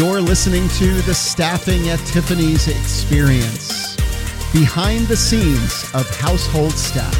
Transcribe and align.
You're 0.00 0.22
listening 0.22 0.66
to 0.78 1.02
the 1.02 1.12
Staffing 1.12 1.90
at 1.90 1.98
Tiffany's 2.06 2.68
experience, 2.68 3.96
behind 4.50 5.06
the 5.08 5.14
scenes 5.14 5.84
of 5.92 6.08
household 6.16 6.72
staff. 6.72 7.14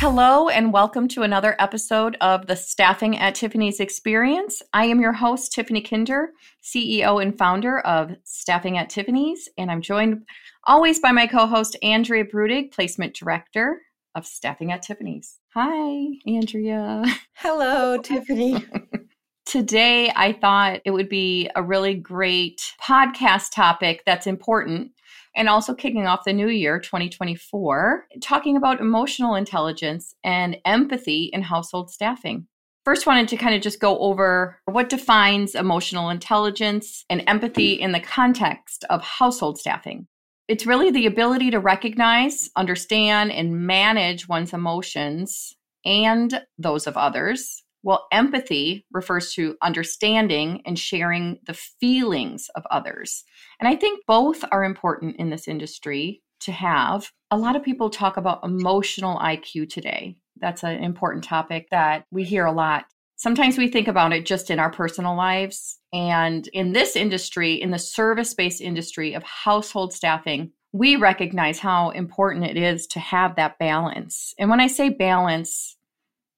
Hello, 0.00 0.48
and 0.48 0.72
welcome 0.72 1.06
to 1.06 1.22
another 1.22 1.54
episode 1.60 2.16
of 2.20 2.48
the 2.48 2.56
Staffing 2.56 3.18
at 3.18 3.36
Tiffany's 3.36 3.78
experience. 3.78 4.62
I 4.72 4.86
am 4.86 5.00
your 5.00 5.12
host, 5.12 5.52
Tiffany 5.52 5.80
Kinder, 5.80 6.32
CEO 6.60 7.22
and 7.22 7.38
founder 7.38 7.78
of 7.78 8.16
Staffing 8.24 8.76
at 8.76 8.90
Tiffany's, 8.90 9.48
and 9.56 9.70
I'm 9.70 9.80
joined 9.80 10.26
always 10.64 10.98
by 10.98 11.12
my 11.12 11.28
co 11.28 11.46
host, 11.46 11.76
Andrea 11.84 12.24
Brudig, 12.24 12.72
Placement 12.72 13.14
Director 13.14 13.80
of 14.16 14.26
Staffing 14.26 14.72
at 14.72 14.82
Tiffany's. 14.82 15.38
Hi, 15.54 16.16
Andrea. 16.26 17.04
Hello, 17.34 17.96
Tiffany. 17.98 18.66
Today, 19.44 20.12
I 20.14 20.32
thought 20.32 20.80
it 20.84 20.92
would 20.92 21.08
be 21.08 21.50
a 21.56 21.62
really 21.62 21.94
great 21.94 22.72
podcast 22.80 23.52
topic 23.52 24.02
that's 24.06 24.26
important 24.26 24.92
and 25.34 25.48
also 25.48 25.74
kicking 25.74 26.06
off 26.06 26.24
the 26.24 26.32
new 26.32 26.48
year 26.48 26.78
2024, 26.78 28.06
talking 28.20 28.56
about 28.56 28.80
emotional 28.80 29.34
intelligence 29.34 30.14
and 30.22 30.56
empathy 30.64 31.30
in 31.32 31.42
household 31.42 31.90
staffing. 31.90 32.46
First, 32.84 33.06
wanted 33.06 33.28
to 33.28 33.36
kind 33.36 33.54
of 33.54 33.62
just 33.62 33.80
go 33.80 33.98
over 33.98 34.58
what 34.66 34.88
defines 34.88 35.54
emotional 35.54 36.10
intelligence 36.10 37.04
and 37.08 37.22
empathy 37.26 37.74
in 37.74 37.92
the 37.92 38.00
context 38.00 38.84
of 38.90 39.02
household 39.02 39.58
staffing. 39.58 40.06
It's 40.48 40.66
really 40.66 40.90
the 40.90 41.06
ability 41.06 41.50
to 41.52 41.60
recognize, 41.60 42.50
understand, 42.56 43.32
and 43.32 43.66
manage 43.66 44.28
one's 44.28 44.52
emotions 44.52 45.54
and 45.84 46.42
those 46.58 46.86
of 46.86 46.96
others 46.96 47.61
well, 47.82 48.06
empathy 48.12 48.86
refers 48.92 49.32
to 49.34 49.56
understanding 49.62 50.62
and 50.64 50.78
sharing 50.78 51.38
the 51.46 51.54
feelings 51.54 52.48
of 52.54 52.64
others. 52.70 53.24
And 53.60 53.68
I 53.68 53.76
think 53.76 54.04
both 54.06 54.44
are 54.52 54.64
important 54.64 55.16
in 55.16 55.30
this 55.30 55.48
industry 55.48 56.22
to 56.40 56.52
have. 56.52 57.10
A 57.30 57.36
lot 57.36 57.56
of 57.56 57.62
people 57.62 57.90
talk 57.90 58.16
about 58.16 58.44
emotional 58.44 59.18
IQ 59.18 59.70
today. 59.70 60.16
That's 60.40 60.64
an 60.64 60.82
important 60.82 61.24
topic 61.24 61.68
that 61.70 62.04
we 62.10 62.24
hear 62.24 62.44
a 62.44 62.52
lot. 62.52 62.86
Sometimes 63.16 63.56
we 63.56 63.68
think 63.68 63.86
about 63.86 64.12
it 64.12 64.26
just 64.26 64.50
in 64.50 64.58
our 64.58 64.70
personal 64.70 65.16
lives. 65.16 65.78
And 65.92 66.48
in 66.48 66.72
this 66.72 66.96
industry, 66.96 67.54
in 67.54 67.70
the 67.70 67.78
service 67.78 68.34
based 68.34 68.60
industry 68.60 69.14
of 69.14 69.22
household 69.22 69.92
staffing, 69.92 70.52
we 70.72 70.96
recognize 70.96 71.58
how 71.58 71.90
important 71.90 72.46
it 72.46 72.56
is 72.56 72.86
to 72.88 72.98
have 72.98 73.36
that 73.36 73.58
balance. 73.58 74.34
And 74.38 74.50
when 74.50 74.60
I 74.60 74.66
say 74.66 74.88
balance, 74.88 75.76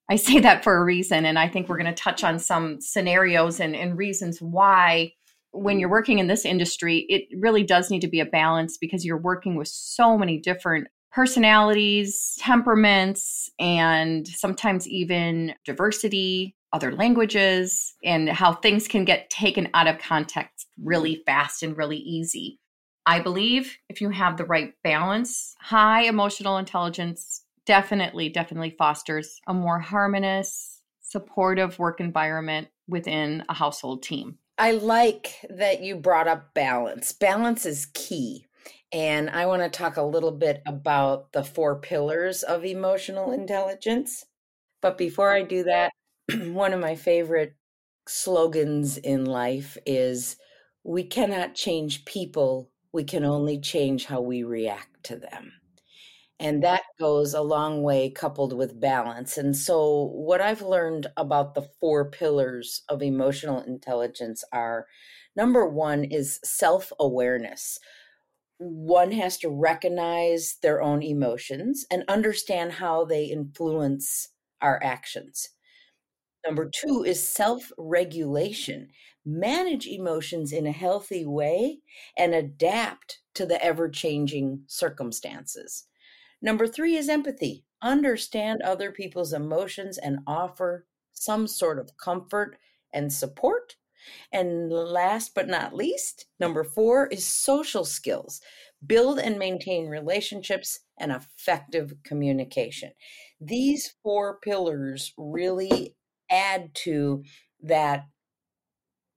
I 0.09 0.17
say 0.17 0.39
that 0.39 0.63
for 0.63 0.77
a 0.77 0.83
reason. 0.83 1.25
And 1.25 1.39
I 1.39 1.47
think 1.47 1.67
we're 1.67 1.77
going 1.77 1.93
to 1.93 2.03
touch 2.03 2.23
on 2.23 2.39
some 2.39 2.79
scenarios 2.79 3.59
and, 3.59 3.75
and 3.75 3.97
reasons 3.97 4.41
why, 4.41 5.13
when 5.51 5.79
you're 5.79 5.89
working 5.89 6.19
in 6.19 6.27
this 6.27 6.43
industry, 6.43 7.05
it 7.07 7.27
really 7.39 7.63
does 7.63 7.89
need 7.89 8.01
to 8.01 8.09
be 8.09 8.19
a 8.19 8.25
balance 8.25 8.77
because 8.77 9.05
you're 9.05 9.17
working 9.17 9.55
with 9.55 9.69
so 9.69 10.17
many 10.17 10.37
different 10.37 10.87
personalities, 11.13 12.35
temperaments, 12.39 13.49
and 13.57 14.27
sometimes 14.27 14.85
even 14.85 15.55
diversity, 15.63 16.57
other 16.73 16.91
languages, 16.91 17.93
and 18.03 18.27
how 18.27 18.53
things 18.53 18.85
can 18.85 19.05
get 19.05 19.29
taken 19.29 19.69
out 19.73 19.87
of 19.87 19.97
context 19.97 20.67
really 20.77 21.23
fast 21.25 21.63
and 21.63 21.77
really 21.77 21.99
easy. 21.99 22.59
I 23.05 23.21
believe 23.21 23.77
if 23.87 24.01
you 24.01 24.09
have 24.09 24.35
the 24.35 24.43
right 24.43 24.73
balance, 24.83 25.55
high 25.61 26.01
emotional 26.01 26.57
intelligence, 26.57 27.44
definitely, 27.65 28.29
definitely 28.29 28.75
fosters 28.77 29.39
a 29.47 29.53
more 29.53 29.79
harmonious, 29.79 30.81
supportive 31.01 31.77
work 31.79 31.99
environment 31.99 32.67
within 32.87 33.43
a 33.49 33.53
household 33.53 34.03
team. 34.03 34.37
I 34.57 34.71
like 34.71 35.45
that 35.49 35.81
you 35.81 35.95
brought 35.95 36.27
up 36.27 36.53
balance. 36.53 37.11
Balance 37.11 37.65
is 37.65 37.87
key. 37.93 38.47
And 38.91 39.29
I 39.29 39.45
want 39.47 39.61
to 39.61 39.69
talk 39.69 39.97
a 39.97 40.03
little 40.03 40.31
bit 40.31 40.61
about 40.65 41.33
the 41.33 41.43
four 41.43 41.79
pillars 41.79 42.43
of 42.43 42.63
emotional 42.63 43.31
intelligence. 43.31 44.25
But 44.81 44.97
before 44.97 45.31
I 45.31 45.41
do 45.41 45.63
that, 45.63 45.91
one 46.47 46.71
of 46.71 46.79
my 46.79 46.95
favorite 46.95 47.55
slogans 48.07 48.97
in 48.97 49.25
life 49.25 49.77
is 49.85 50.37
we 50.83 51.03
cannot 51.03 51.55
change 51.55 52.05
people, 52.05 52.69
we 52.93 53.03
can 53.03 53.25
only 53.25 53.59
change 53.59 54.05
how 54.05 54.21
we 54.21 54.43
react 54.43 55.03
to 55.05 55.17
them. 55.17 55.53
And 56.39 56.63
that 56.63 56.83
goes 56.99 57.33
a 57.33 57.41
long 57.41 57.81
way 57.81 58.09
coupled 58.09 58.53
with 58.53 58.79
balance. 58.79 59.37
And 59.37 59.55
so, 59.55 60.05
what 60.13 60.41
I've 60.41 60.61
learned 60.61 61.07
about 61.17 61.53
the 61.53 61.61
four 61.79 62.09
pillars 62.11 62.83
of 62.89 63.01
emotional 63.01 63.61
intelligence 63.61 64.43
are 64.51 64.87
number 65.35 65.65
one 65.67 66.03
is 66.03 66.39
self 66.43 66.91
awareness. 66.99 67.79
One 68.57 69.11
has 69.13 69.37
to 69.39 69.49
recognize 69.49 70.57
their 70.61 70.81
own 70.81 71.03
emotions 71.03 71.85
and 71.91 72.03
understand 72.09 72.73
how 72.73 73.05
they 73.05 73.25
influence 73.25 74.29
our 74.61 74.81
actions. 74.83 75.49
Number 76.45 76.69
two 76.69 77.03
is 77.05 77.21
self 77.27 77.71
regulation. 77.77 78.89
Manage 79.25 79.87
emotions 79.87 80.51
in 80.53 80.67
a 80.67 80.71
healthy 80.71 81.25
way 81.25 81.79
and 82.17 82.33
adapt 82.35 83.19
to 83.33 83.45
the 83.45 83.61
ever 83.63 83.89
changing 83.89 84.63
circumstances. 84.67 85.87
Number 86.41 86.67
three 86.67 86.95
is 86.95 87.09
empathy. 87.09 87.65
Understand 87.81 88.61
other 88.61 88.91
people's 88.91 89.33
emotions 89.33 89.97
and 89.97 90.19
offer 90.27 90.85
some 91.13 91.47
sort 91.47 91.79
of 91.79 91.97
comfort 91.97 92.57
and 92.93 93.11
support. 93.11 93.75
And 94.31 94.71
last 94.71 95.33
but 95.33 95.47
not 95.47 95.73
least, 95.73 96.25
number 96.39 96.63
four 96.63 97.07
is 97.07 97.25
social 97.25 97.85
skills. 97.85 98.41
Build 98.85 99.17
and 99.19 99.39
maintain 99.39 99.87
relationships 99.87 100.79
and 100.99 101.11
effective 101.11 101.93
communication. 102.03 102.91
These 103.41 103.95
four 104.03 104.39
pillars 104.39 105.13
really 105.17 105.95
add 106.29 106.73
to 106.75 107.23
that 107.63 108.05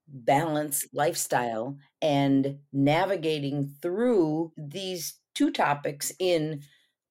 balanced 0.07 0.87
lifestyle 0.95 1.77
and 2.01 2.59
navigating 2.73 3.75
through 3.83 4.53
these 4.57 5.19
two 5.35 5.51
topics 5.51 6.13
in 6.19 6.63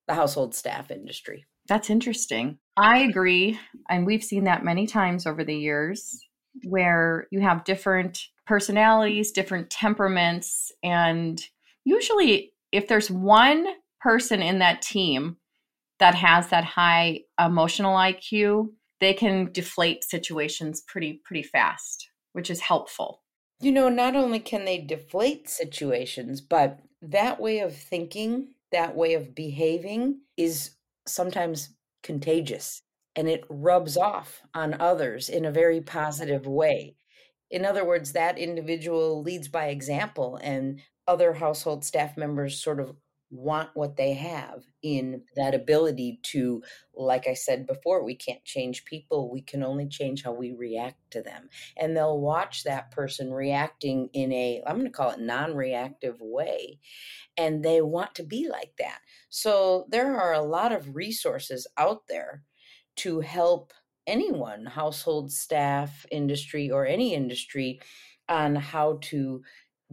the 0.08 0.16
household 0.16 0.56
staff 0.56 0.92
industry. 0.92 1.46
That's 1.68 1.90
interesting. 1.90 2.60
I 2.78 3.00
agree. 3.00 3.60
And 3.90 4.06
we've 4.06 4.24
seen 4.24 4.46
that 4.46 4.64
many 4.64 4.88
times 4.88 5.28
over 5.28 5.44
the 5.44 5.56
years 5.56 6.26
where 6.64 7.28
you 7.32 7.42
have 7.42 7.66
different 7.66 8.20
personalities, 8.46 9.32
different 9.32 9.70
temperaments. 9.70 10.72
And 10.84 11.42
usually, 11.84 12.54
if 12.72 12.88
there's 12.88 13.12
one 13.12 13.68
person 14.00 14.42
in 14.42 14.60
that 14.60 14.82
team 14.82 15.38
that 16.00 16.16
has 16.16 16.50
that 16.50 16.64
high 16.64 17.22
emotional 17.40 17.96
IQ, 17.96 18.70
they 19.00 19.14
can 19.14 19.52
deflate 19.52 20.04
situations 20.04 20.82
pretty 20.82 21.22
pretty 21.26 21.44
fast, 21.44 22.10
which 22.34 22.50
is 22.50 22.62
helpful. 22.62 23.22
You 23.60 23.72
know, 23.72 23.90
not 23.90 24.16
only 24.16 24.40
can 24.40 24.66
they 24.66 24.78
deflate 24.80 25.50
situations, 25.50 26.42
but 26.42 26.80
that 27.02 27.40
way 27.40 27.60
of 27.60 27.76
thinking 27.76 28.50
that 28.72 28.96
way 28.96 29.14
of 29.14 29.36
behaving 29.36 30.22
is 30.36 30.72
sometimes 31.08 31.70
contagious 32.04 32.82
and 33.16 33.28
it 33.28 33.44
rubs 33.50 33.98
mm. 33.98 34.02
off 34.02 34.42
on 34.54 34.80
others 34.80 35.30
in 35.30 35.46
a 35.46 35.52
very 35.52 35.82
positive 35.82 36.46
way. 36.46 36.96
In 37.50 37.66
other 37.66 37.86
words, 37.86 38.14
that 38.14 38.38
individual 38.38 39.22
leads 39.24 39.48
by 39.48 39.68
example, 39.68 40.38
and 40.42 40.82
other 41.08 41.34
household 41.34 41.86
staff 41.86 42.18
members 42.18 42.62
sort 42.62 42.80
of 42.80 42.94
want 43.30 43.70
what 43.74 43.98
they 43.98 44.14
have 44.14 44.64
in 44.82 45.22
that 45.36 45.54
mm-hmm. 45.54 45.62
ability 45.62 46.20
to 46.24 46.64
like 46.96 47.28
i 47.28 47.34
said 47.34 47.68
before 47.68 48.04
we 48.04 48.16
can't 48.16 48.44
change 48.46 48.86
people 48.86 49.30
we 49.30 49.42
can 49.42 49.64
only 49.64 49.88
change 49.88 50.24
how 50.24 50.32
we 50.32 50.54
react 50.54 50.98
to 51.10 51.22
them. 51.22 51.50
And 51.78 51.96
they'll 51.96 52.20
watch 52.20 52.64
that 52.64 52.92
person 52.92 53.32
reacting 53.32 54.10
in 54.14 54.32
a 54.32 54.62
i'm 54.66 54.78
going 54.78 54.88
to 54.88 54.92
call 54.92 55.12
it 55.12 55.20
non-reactive 55.20 56.18
way 56.20 56.80
and 57.38 57.64
they 57.64 57.82
want 57.82 58.16
to 58.16 58.24
be 58.24 58.50
like 58.50 58.74
that. 58.80 59.00
So 59.30 59.86
there 59.90 60.18
are 60.18 60.34
a 60.34 60.42
lot 60.42 60.72
of 60.72 60.96
resources 60.96 61.68
out 61.78 62.08
there 62.10 62.44
to 62.98 63.20
help 63.20 63.74
anyone 64.08 64.66
household 64.66 65.32
staff 65.32 66.06
industry 66.12 66.72
or 66.72 66.86
any 66.86 67.14
industry 67.14 67.80
on 68.28 68.56
how 68.56 68.98
to 69.02 69.42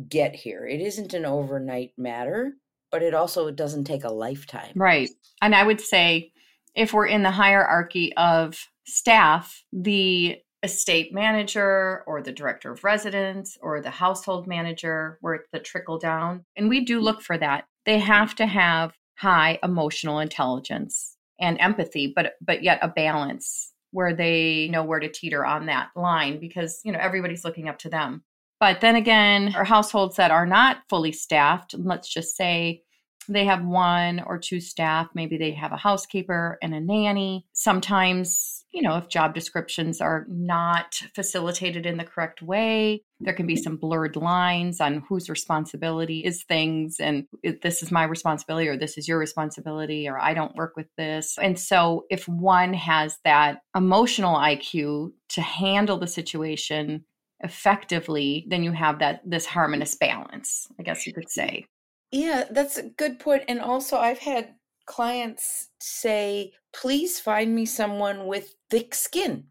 get 0.09 0.35
here. 0.35 0.67
It 0.67 0.81
isn't 0.81 1.15
an 1.15 1.27
overnight 1.27 1.93
matter 1.99 2.55
but 2.95 3.03
it 3.03 3.13
also 3.13 3.51
doesn't 3.51 3.83
take 3.83 4.05
a 4.05 4.13
lifetime. 4.13 4.71
Right. 4.77 5.11
And 5.43 5.53
I 5.53 5.65
would 5.65 5.81
say 5.81 6.31
if 6.77 6.93
we're 6.93 7.09
in 7.09 7.25
the 7.25 7.33
hierarchy 7.33 8.15
of 8.17 8.69
staff, 8.87 9.65
the 9.73 10.37
estate 10.63 11.13
manager 11.13 12.05
or 12.07 12.23
the 12.23 12.31
director 12.31 12.71
of 12.71 12.85
residence 12.85 13.59
or 13.61 13.81
the 13.81 13.91
household 13.91 14.47
manager, 14.47 15.19
where 15.23 15.35
it's 15.35 15.49
the 15.53 15.59
trickle 15.59 15.99
down. 15.99 16.45
And 16.55 16.69
we 16.69 16.85
do 16.85 17.01
look 17.01 17.21
for 17.21 17.37
that. 17.37 17.65
They 17.85 17.99
have 17.99 18.37
to 18.37 18.47
have 18.47 18.93
high 19.17 19.59
emotional 19.65 20.21
intelligence 20.21 21.17
and 21.41 21.59
empathy, 21.59 22.13
but 22.15 22.35
but 22.41 22.63
yet 22.63 22.79
a 22.81 22.87
balance 22.87 23.73
where 23.91 24.15
they 24.15 24.69
know 24.71 24.85
where 24.85 25.01
to 25.01 25.09
teeter 25.09 25.45
on 25.45 25.67
that 25.67 25.89
line 25.97 26.39
because 26.39 26.81
you 26.85 26.93
know 26.93 27.01
everybody's 27.01 27.45
looking 27.45 27.69
up 27.69 27.81
to 27.81 27.89
them. 27.89 28.23
But 28.65 28.81
then 28.81 28.97
again, 28.97 29.53
our 29.57 29.65
households 29.65 30.17
that 30.17 30.31
are 30.31 30.47
not 30.47 30.79
fully 30.89 31.13
staffed, 31.13 31.75
let's 31.77 32.09
just 32.09 32.35
say 32.35 32.81
they 33.29 33.45
have 33.45 33.63
one 33.63 34.23
or 34.27 34.39
two 34.39 34.59
staff, 34.59 35.09
maybe 35.15 35.37
they 35.37 35.51
have 35.51 35.73
a 35.73 35.77
housekeeper 35.77 36.57
and 36.63 36.73
a 36.73 36.81
nanny. 36.81 37.45
Sometimes, 37.53 38.65
you 38.73 38.81
know, 38.81 38.97
if 38.97 39.11
job 39.11 39.35
descriptions 39.35 40.01
are 40.01 40.25
not 40.31 40.99
facilitated 41.15 41.85
in 41.85 41.99
the 41.99 42.05
correct 42.05 42.41
way, 42.41 43.03
there 43.21 43.35
can 43.35 43.47
be 43.47 43.57
some 43.57 43.77
blurred 43.77 44.17
lines 44.17 44.81
on 44.81 45.05
whose 45.11 45.29
responsibility 45.29 46.21
is 46.21 46.43
things 46.45 46.97
and 47.01 47.27
this 47.63 47.83
is 47.83 47.93
my 47.93 48.05
responsibility 48.05 48.67
or 48.67 48.79
this 48.79 48.97
is 48.97 49.07
your 49.07 49.19
responsibility 49.19 50.09
or 50.09 50.19
I 50.19 50.33
don't 50.33 50.57
work 50.57 50.73
with 50.75 50.89
this. 50.97 51.37
And 51.37 51.59
so 51.59 52.07
if 52.09 52.27
one 52.27 52.73
has 52.73 53.19
that 53.25 53.59
emotional 53.77 54.37
IQ 54.37 55.13
to 55.29 55.43
handle 55.43 55.99
the 55.99 56.07
situation 56.07 57.05
effectively, 57.45 58.45
then 58.49 58.65
you 58.65 58.73
have 58.73 58.99
that 58.99 59.21
this 59.25 59.47
harmonious 59.47 59.95
balance, 59.95 60.67
I 60.81 60.83
guess 60.83 61.07
you 61.07 61.13
could 61.13 61.31
say. 61.31 61.67
Yeah, 62.11 62.45
that's 62.51 62.79
a 62.79 62.89
good 62.89 63.21
point. 63.21 63.45
And 63.49 63.61
also, 63.61 63.97
I've 63.99 64.19
had 64.19 64.55
clients 64.87 65.69
say, 65.79 66.53
please 66.73 67.21
find 67.21 67.55
me 67.55 67.67
someone 67.67 68.27
with 68.27 68.57
thick 68.71 68.95
skin. 68.95 69.45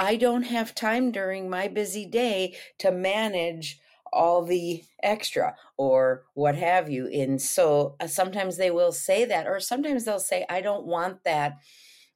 I 0.00 0.16
don't 0.16 0.44
have 0.44 0.74
time 0.74 1.10
during 1.10 1.48
my 1.50 1.68
busy 1.68 2.06
day 2.06 2.56
to 2.78 2.92
manage 2.92 3.80
all 4.12 4.44
the 4.44 4.84
extra 5.02 5.54
or 5.76 6.24
what 6.34 6.54
have 6.56 6.88
you. 6.88 7.08
And 7.08 7.40
so 7.40 7.96
uh, 8.00 8.06
sometimes 8.06 8.56
they 8.56 8.70
will 8.70 8.92
say 8.92 9.24
that, 9.24 9.46
or 9.46 9.60
sometimes 9.60 10.04
they'll 10.04 10.20
say, 10.20 10.46
I 10.48 10.60
don't 10.60 10.86
want 10.86 11.24
that 11.24 11.56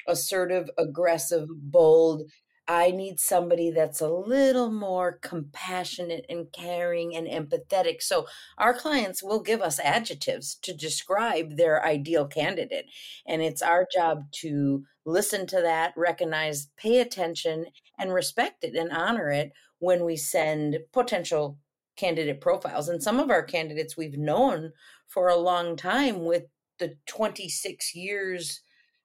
assertive, 0.08 0.70
aggressive, 0.78 1.48
bold 1.50 2.22
I 2.68 2.90
need 2.92 3.18
somebody 3.18 3.70
that's 3.70 4.00
a 4.00 4.08
little 4.08 4.70
more 4.70 5.18
compassionate 5.20 6.24
and 6.28 6.50
caring 6.52 7.14
and 7.16 7.26
empathetic. 7.26 8.02
So, 8.02 8.26
our 8.56 8.72
clients 8.72 9.22
will 9.22 9.40
give 9.40 9.60
us 9.60 9.80
adjectives 9.80 10.54
to 10.62 10.72
describe 10.72 11.56
their 11.56 11.84
ideal 11.84 12.26
candidate. 12.26 12.86
And 13.26 13.42
it's 13.42 13.62
our 13.62 13.86
job 13.92 14.30
to 14.42 14.84
listen 15.04 15.46
to 15.48 15.60
that, 15.60 15.92
recognize, 15.96 16.68
pay 16.76 17.00
attention, 17.00 17.66
and 17.98 18.14
respect 18.14 18.64
it 18.64 18.76
and 18.76 18.90
honor 18.92 19.30
it 19.30 19.52
when 19.78 20.04
we 20.04 20.16
send 20.16 20.78
potential 20.92 21.58
candidate 21.96 22.40
profiles. 22.40 22.88
And 22.88 23.02
some 23.02 23.18
of 23.18 23.30
our 23.30 23.42
candidates 23.42 23.96
we've 23.96 24.16
known 24.16 24.72
for 25.08 25.28
a 25.28 25.36
long 25.36 25.76
time 25.76 26.24
with 26.24 26.44
the 26.78 26.96
26 27.06 27.94
years 27.94 28.62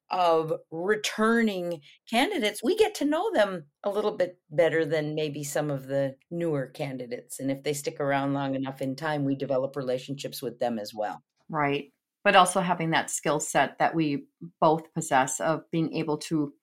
of 0.09 0.53
returning 0.71 1.81
candidates, 2.09 2.63
we 2.63 2.75
get 2.75 2.95
to 2.95 3.05
know 3.05 3.31
them 3.33 3.65
a 3.83 3.89
little 3.89 4.11
bit 4.11 4.39
better 4.49 4.85
than 4.85 5.15
maybe 5.15 5.43
some 5.43 5.69
of 5.69 5.87
the 5.87 6.15
newer 6.29 6.67
candidates. 6.67 7.39
And 7.39 7.49
if 7.49 7.63
they 7.63 7.73
stick 7.73 7.99
around 7.99 8.33
long 8.33 8.55
enough 8.55 8.81
in 8.81 8.95
time, 8.95 9.25
we 9.25 9.35
develop 9.35 9.75
relationships 9.75 10.41
with 10.41 10.59
them 10.59 10.79
as 10.79 10.93
well. 10.93 11.23
Right. 11.49 11.91
But 12.23 12.35
also 12.35 12.59
having 12.61 12.91
that 12.91 13.09
skill 13.09 13.39
set 13.39 13.79
that 13.79 13.95
we 13.95 14.25
both 14.59 14.93
possess 14.93 15.39
of 15.39 15.63
being 15.71 15.93
able 15.93 16.17
to 16.17 16.53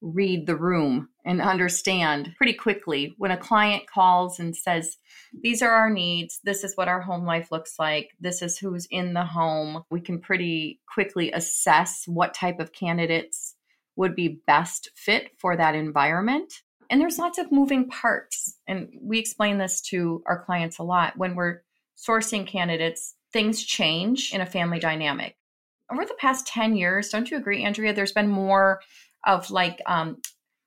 read 0.00 0.46
the 0.46 0.56
room 0.56 1.09
and 1.24 1.40
understand 1.40 2.34
pretty 2.36 2.54
quickly 2.54 3.14
when 3.18 3.30
a 3.30 3.36
client 3.36 3.86
calls 3.86 4.38
and 4.38 4.56
says, 4.56 4.96
These 5.42 5.62
are 5.62 5.70
our 5.70 5.90
needs. 5.90 6.40
This 6.44 6.64
is 6.64 6.76
what 6.76 6.88
our 6.88 7.00
home 7.00 7.24
life 7.24 7.52
looks 7.52 7.74
like. 7.78 8.10
This 8.20 8.42
is 8.42 8.58
who's 8.58 8.86
in 8.90 9.14
the 9.14 9.24
home. 9.24 9.84
We 9.90 10.00
can 10.00 10.20
pretty 10.20 10.80
quickly 10.92 11.32
assess 11.32 12.04
what 12.06 12.34
type 12.34 12.60
of 12.60 12.72
candidates 12.72 13.54
would 13.96 14.14
be 14.14 14.40
best 14.46 14.90
fit 14.94 15.30
for 15.38 15.56
that 15.56 15.74
environment. 15.74 16.62
And 16.88 17.00
there's 17.00 17.18
lots 17.18 17.38
of 17.38 17.52
moving 17.52 17.88
parts. 17.88 18.56
And 18.66 18.88
we 19.00 19.18
explain 19.18 19.58
this 19.58 19.80
to 19.82 20.22
our 20.26 20.42
clients 20.42 20.78
a 20.78 20.82
lot. 20.82 21.16
When 21.16 21.36
we're 21.36 21.62
sourcing 21.96 22.46
candidates, 22.46 23.14
things 23.32 23.62
change 23.62 24.32
in 24.32 24.40
a 24.40 24.46
family 24.46 24.80
dynamic. 24.80 25.36
Over 25.92 26.04
the 26.04 26.14
past 26.14 26.46
10 26.46 26.76
years, 26.76 27.08
don't 27.10 27.30
you 27.30 27.36
agree, 27.36 27.64
Andrea? 27.64 27.92
There's 27.92 28.12
been 28.12 28.28
more 28.28 28.80
of 29.26 29.50
like 29.50 29.80
um, 29.86 30.18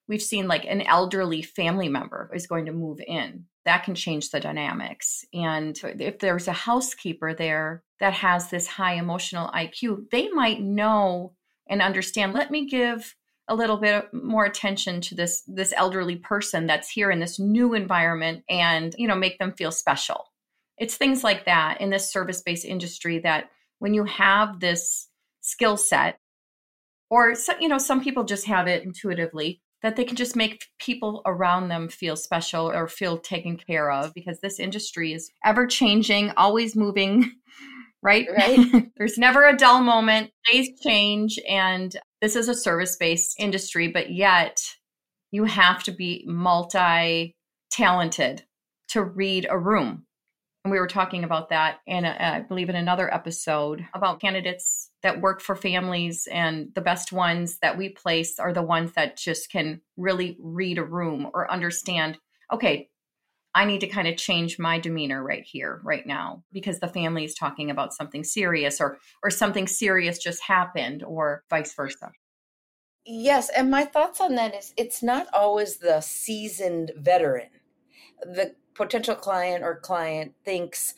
we've 0.08 0.22
seen 0.22 0.48
like 0.48 0.66
an 0.66 0.82
elderly 0.82 1.42
family 1.42 1.90
member 1.90 2.30
is 2.34 2.48
going 2.48 2.66
to 2.66 2.72
move 2.72 3.00
in. 3.06 3.46
That 3.66 3.84
can 3.84 3.96
change 3.96 4.30
the 4.30 4.40
dynamics. 4.40 5.24
And 5.34 5.80
if 5.84 6.20
there's 6.20 6.48
a 6.48 6.54
housekeeper 6.54 7.34
there 7.34 7.84
that 8.00 8.14
has 8.14 8.50
this 8.50 8.68
high 8.68 8.96
emotional 8.96 9.48
iq 9.50 10.10
they 10.12 10.28
might 10.30 10.62
know 10.62 11.32
and 11.70 11.82
understand 11.82 12.34
let 12.34 12.52
me 12.52 12.68
give 12.68 13.16
a 13.48 13.56
little 13.56 13.78
bit 13.78 14.14
more 14.14 14.46
attention 14.46 15.00
to 15.02 15.16
this 15.16 15.44
this 15.48 15.74
elderly 15.76 16.18
person 16.18 16.68
that's 16.68 16.90
here 16.90 17.12
in 17.12 17.20
this 17.20 17.40
new 17.40 17.74
environment 17.74 18.44
and 18.50 18.94
you 18.98 19.08
know 19.08 19.16
make 19.16 19.40
them 19.40 19.54
feel 19.54 19.72
special. 19.72 20.26
It's 20.78 20.98
things 20.98 21.24
like 21.24 21.46
that 21.46 21.80
in 21.82 21.90
this 21.90 22.12
service 22.12 22.42
based 22.42 22.66
industry 22.66 23.20
that 23.20 23.50
when 23.80 23.94
you 23.94 24.04
have 24.06 24.60
this 24.60 25.08
skill 25.42 25.78
set 25.78 26.20
or 27.10 27.36
you 27.60 27.70
know 27.70 27.78
some 27.78 28.04
people 28.04 28.24
just 28.24 28.48
have 28.48 28.68
it 28.68 28.84
intuitively 28.84 29.62
that 29.84 29.98
they 29.98 30.06
can 30.06 30.16
just 30.16 30.36
make 30.36 30.66
people 30.80 31.22
around 31.26 31.68
them 31.68 31.90
feel 31.90 32.16
special 32.16 32.72
or 32.72 32.88
feel 32.88 33.18
taken 33.18 33.58
care 33.58 33.92
of 33.92 34.14
because 34.14 34.40
this 34.40 34.60
industry 34.60 35.14
is 35.14 35.30
ever 35.46 35.68
changing 35.68 36.32
always 36.38 36.76
moving 36.76 37.32
right? 38.02 38.28
Right. 38.36 38.92
There's 38.98 39.18
never 39.18 39.48
a 39.48 39.56
dull 39.56 39.82
moment. 39.82 40.32
Days 40.52 40.70
change 40.82 41.40
and 41.48 41.96
this 42.22 42.36
is 42.36 42.50
a 42.50 42.56
service 42.56 42.98
based 42.98 43.36
industry 43.40 43.88
but 43.88 44.12
yet 44.12 44.62
you 45.32 45.46
have 45.46 45.84
to 45.84 45.92
be 45.92 46.24
multi 46.28 47.36
talented 47.72 48.44
to 48.90 49.04
read 49.04 49.48
a 49.50 49.58
room. 49.58 50.06
And 50.64 50.72
we 50.72 50.80
were 50.80 50.88
talking 50.88 51.24
about 51.24 51.50
that 51.50 51.80
in, 51.88 52.06
a, 52.06 52.16
I 52.20 52.40
believe, 52.42 52.70
in 52.70 52.76
another 52.76 53.12
episode 53.14 53.86
about 53.94 54.22
candidates 54.22 54.92
that 55.04 55.22
work 55.22 55.42
for 55.42 55.56
families. 55.56 56.28
And 56.32 56.74
the 56.74 56.82
best 56.82 57.12
ones 57.12 57.60
that 57.62 57.78
we 57.78 57.90
place 57.90 58.40
are 58.40 58.54
the 58.54 58.64
ones 58.64 58.94
that 58.94 59.18
just 59.18 59.52
can 59.52 59.82
really 59.98 60.38
read 60.40 60.78
a 60.78 60.84
room 60.84 61.30
or 61.34 61.52
understand, 61.52 62.18
okay, 62.52 62.90
I 63.56 63.66
need 63.66 63.82
to 63.82 63.88
kind 63.88 64.08
of 64.08 64.18
change 64.18 64.58
my 64.58 64.80
demeanor 64.80 65.24
right 65.24 65.44
here, 65.44 65.80
right 65.84 66.06
now, 66.08 66.44
because 66.52 66.80
the 66.80 66.88
family 66.88 67.24
is 67.24 67.36
talking 67.36 67.70
about 67.70 67.94
something 67.94 68.24
serious 68.24 68.82
or 68.82 68.98
or 69.22 69.30
something 69.30 69.68
serious 69.68 70.18
just 70.18 70.42
happened 70.42 71.04
or 71.04 71.44
vice 71.50 71.74
versa. 71.74 72.12
Yes, 73.06 73.50
and 73.56 73.70
my 73.70 73.84
thoughts 73.84 74.22
on 74.22 74.36
that 74.36 74.56
is 74.56 74.74
it's 74.78 75.04
not 75.04 75.28
always 75.34 75.78
the 75.78 76.02
seasoned 76.02 76.94
veteran. 76.98 77.50
The 78.22 78.56
potential 78.74 79.16
client 79.16 79.64
or 79.64 79.76
client 79.76 80.34
thinks 80.46 80.96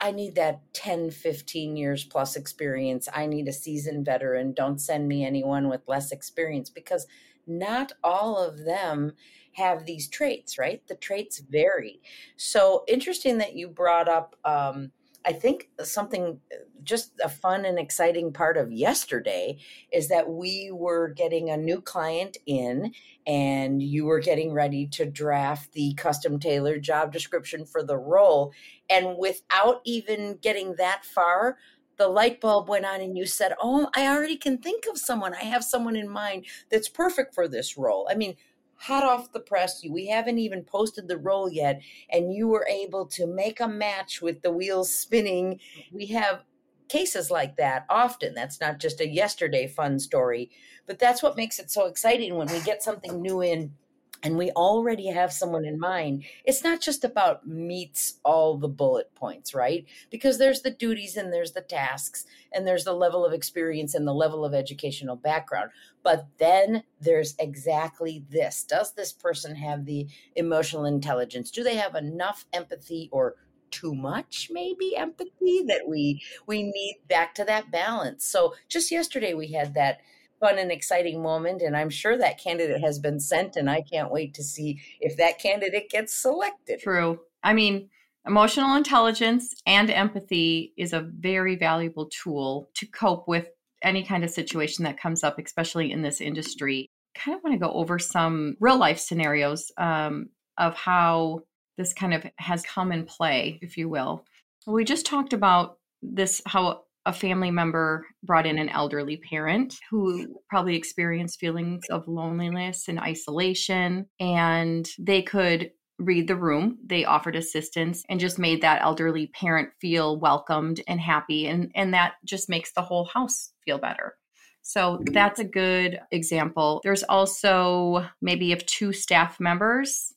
I 0.00 0.12
need 0.12 0.34
that 0.36 0.60
10, 0.74 1.10
15 1.10 1.76
years 1.76 2.04
plus 2.04 2.36
experience. 2.36 3.08
I 3.12 3.26
need 3.26 3.48
a 3.48 3.52
seasoned 3.52 4.04
veteran. 4.04 4.52
Don't 4.52 4.80
send 4.80 5.08
me 5.08 5.24
anyone 5.24 5.68
with 5.68 5.88
less 5.88 6.12
experience 6.12 6.70
because 6.70 7.06
not 7.46 7.92
all 8.04 8.36
of 8.36 8.64
them 8.64 9.12
have 9.52 9.86
these 9.86 10.08
traits, 10.08 10.58
right? 10.58 10.86
The 10.86 10.94
traits 10.94 11.38
vary. 11.40 12.00
So 12.36 12.84
interesting 12.86 13.38
that 13.38 13.56
you 13.56 13.68
brought 13.68 14.08
up 14.08 14.36
um, 14.44 14.92
I 15.28 15.32
think 15.32 15.68
something 15.82 16.40
just 16.82 17.12
a 17.22 17.28
fun 17.28 17.66
and 17.66 17.78
exciting 17.78 18.32
part 18.32 18.56
of 18.56 18.72
yesterday 18.72 19.58
is 19.92 20.08
that 20.08 20.30
we 20.30 20.70
were 20.72 21.10
getting 21.10 21.50
a 21.50 21.56
new 21.58 21.82
client 21.82 22.38
in 22.46 22.92
and 23.26 23.82
you 23.82 24.06
were 24.06 24.20
getting 24.20 24.54
ready 24.54 24.86
to 24.86 25.04
draft 25.04 25.74
the 25.74 25.92
custom 25.98 26.40
tailored 26.40 26.82
job 26.82 27.12
description 27.12 27.66
for 27.66 27.82
the 27.82 27.98
role. 27.98 28.54
And 28.88 29.18
without 29.18 29.82
even 29.84 30.38
getting 30.40 30.76
that 30.76 31.04
far, 31.04 31.58
the 31.98 32.08
light 32.08 32.40
bulb 32.40 32.70
went 32.70 32.86
on 32.86 33.02
and 33.02 33.18
you 33.18 33.26
said, 33.26 33.52
Oh, 33.60 33.90
I 33.94 34.06
already 34.06 34.38
can 34.38 34.56
think 34.56 34.86
of 34.86 34.96
someone. 34.96 35.34
I 35.34 35.44
have 35.44 35.62
someone 35.62 35.96
in 35.96 36.08
mind 36.08 36.46
that's 36.70 36.88
perfect 36.88 37.34
for 37.34 37.48
this 37.48 37.76
role. 37.76 38.08
I 38.10 38.14
mean, 38.14 38.34
hot 38.78 39.04
off 39.04 39.32
the 39.32 39.40
press. 39.40 39.84
We 39.88 40.06
haven't 40.06 40.38
even 40.38 40.64
posted 40.64 41.08
the 41.08 41.18
role 41.18 41.50
yet, 41.50 41.80
and 42.10 42.32
you 42.32 42.48
were 42.48 42.66
able 42.68 43.06
to 43.06 43.26
make 43.26 43.60
a 43.60 43.68
match 43.68 44.22
with 44.22 44.42
the 44.42 44.52
wheels 44.52 44.94
spinning. 44.94 45.60
We 45.92 46.06
have 46.06 46.44
cases 46.88 47.30
like 47.30 47.56
that 47.56 47.84
often. 47.90 48.34
That's 48.34 48.60
not 48.60 48.78
just 48.78 49.00
a 49.00 49.08
yesterday 49.08 49.66
fun 49.66 49.98
story, 49.98 50.50
but 50.86 50.98
that's 50.98 51.22
what 51.22 51.36
makes 51.36 51.58
it 51.58 51.70
so 51.70 51.86
exciting 51.86 52.36
when 52.36 52.48
we 52.48 52.60
get 52.60 52.82
something 52.82 53.20
new 53.20 53.42
in 53.42 53.74
and 54.22 54.36
we 54.36 54.50
already 54.50 55.06
have 55.06 55.32
someone 55.32 55.64
in 55.64 55.78
mind, 55.78 56.24
it's 56.44 56.64
not 56.64 56.80
just 56.80 57.04
about 57.04 57.46
meets 57.46 58.18
all 58.24 58.56
the 58.56 58.68
bullet 58.68 59.14
points, 59.14 59.54
right? 59.54 59.86
Because 60.10 60.38
there's 60.38 60.62
the 60.62 60.70
duties 60.70 61.16
and 61.16 61.32
there's 61.32 61.52
the 61.52 61.60
tasks 61.60 62.26
and 62.52 62.66
there's 62.66 62.84
the 62.84 62.92
level 62.92 63.24
of 63.24 63.32
experience 63.32 63.94
and 63.94 64.06
the 64.06 64.14
level 64.14 64.44
of 64.44 64.54
educational 64.54 65.16
background. 65.16 65.70
But 66.02 66.26
then 66.38 66.82
there's 67.00 67.34
exactly 67.38 68.24
this 68.30 68.64
Does 68.64 68.92
this 68.92 69.12
person 69.12 69.54
have 69.56 69.84
the 69.84 70.08
emotional 70.34 70.84
intelligence? 70.84 71.50
Do 71.50 71.62
they 71.62 71.76
have 71.76 71.94
enough 71.94 72.44
empathy 72.52 73.08
or 73.12 73.36
too 73.70 73.94
much 73.94 74.48
maybe 74.50 74.96
empathy 74.96 75.62
that 75.66 75.82
we 75.86 76.22
we 76.46 76.62
need 76.62 77.00
back 77.06 77.34
to 77.34 77.44
that 77.44 77.70
balance 77.70 78.24
so 78.24 78.54
just 78.66 78.90
yesterday 78.90 79.34
we 79.34 79.52
had 79.52 79.74
that 79.74 80.00
fun 80.40 80.58
and 80.58 80.70
exciting 80.72 81.22
moment. 81.22 81.62
And 81.62 81.76
I'm 81.76 81.90
sure 81.90 82.16
that 82.18 82.42
candidate 82.42 82.80
has 82.80 82.98
been 82.98 83.20
sent, 83.20 83.56
and 83.56 83.70
I 83.70 83.82
can't 83.82 84.10
wait 84.10 84.34
to 84.34 84.42
see 84.42 84.80
if 85.00 85.16
that 85.16 85.38
candidate 85.38 85.90
gets 85.90 86.12
selected. 86.14 86.80
True. 86.80 87.20
I 87.42 87.52
mean, 87.52 87.90
Emotional 88.28 88.76
intelligence 88.76 89.54
and 89.66 89.90
empathy 89.90 90.74
is 90.76 90.92
a 90.92 91.00
very 91.00 91.56
valuable 91.56 92.10
tool 92.10 92.68
to 92.74 92.86
cope 92.86 93.26
with 93.26 93.48
any 93.82 94.04
kind 94.04 94.22
of 94.22 94.28
situation 94.28 94.84
that 94.84 95.00
comes 95.00 95.24
up, 95.24 95.38
especially 95.38 95.90
in 95.90 96.02
this 96.02 96.20
industry. 96.20 96.90
Kind 97.14 97.38
of 97.38 97.42
want 97.42 97.54
to 97.54 97.66
go 97.66 97.72
over 97.72 97.98
some 97.98 98.56
real 98.60 98.76
life 98.76 98.98
scenarios 98.98 99.72
um, 99.78 100.28
of 100.58 100.74
how 100.74 101.40
this 101.78 101.94
kind 101.94 102.12
of 102.12 102.26
has 102.36 102.62
come 102.64 102.92
in 102.92 103.06
play, 103.06 103.58
if 103.62 103.78
you 103.78 103.88
will. 103.88 104.26
We 104.66 104.84
just 104.84 105.06
talked 105.06 105.32
about 105.32 105.78
this 106.02 106.42
how 106.44 106.82
a 107.08 107.12
family 107.12 107.50
member 107.50 108.06
brought 108.22 108.46
in 108.46 108.58
an 108.58 108.68
elderly 108.68 109.16
parent 109.16 109.74
who 109.90 110.38
probably 110.50 110.76
experienced 110.76 111.40
feelings 111.40 111.82
of 111.90 112.06
loneliness 112.06 112.86
and 112.86 113.00
isolation, 113.00 114.04
and 114.20 114.86
they 114.98 115.22
could 115.22 115.70
read 115.98 116.28
the 116.28 116.36
room. 116.36 116.76
They 116.84 117.06
offered 117.06 117.34
assistance 117.34 118.04
and 118.10 118.20
just 118.20 118.38
made 118.38 118.60
that 118.60 118.82
elderly 118.82 119.28
parent 119.28 119.70
feel 119.80 120.20
welcomed 120.20 120.82
and 120.86 121.00
happy. 121.00 121.46
And, 121.46 121.72
and 121.74 121.94
that 121.94 122.16
just 122.26 122.50
makes 122.50 122.72
the 122.72 122.82
whole 122.82 123.06
house 123.06 123.52
feel 123.64 123.78
better. 123.78 124.14
So 124.60 124.98
mm-hmm. 124.98 125.14
that's 125.14 125.40
a 125.40 125.44
good 125.44 125.98
example. 126.12 126.82
There's 126.84 127.04
also 127.04 128.06
maybe 128.20 128.52
if 128.52 128.66
two 128.66 128.92
staff 128.92 129.40
members 129.40 130.12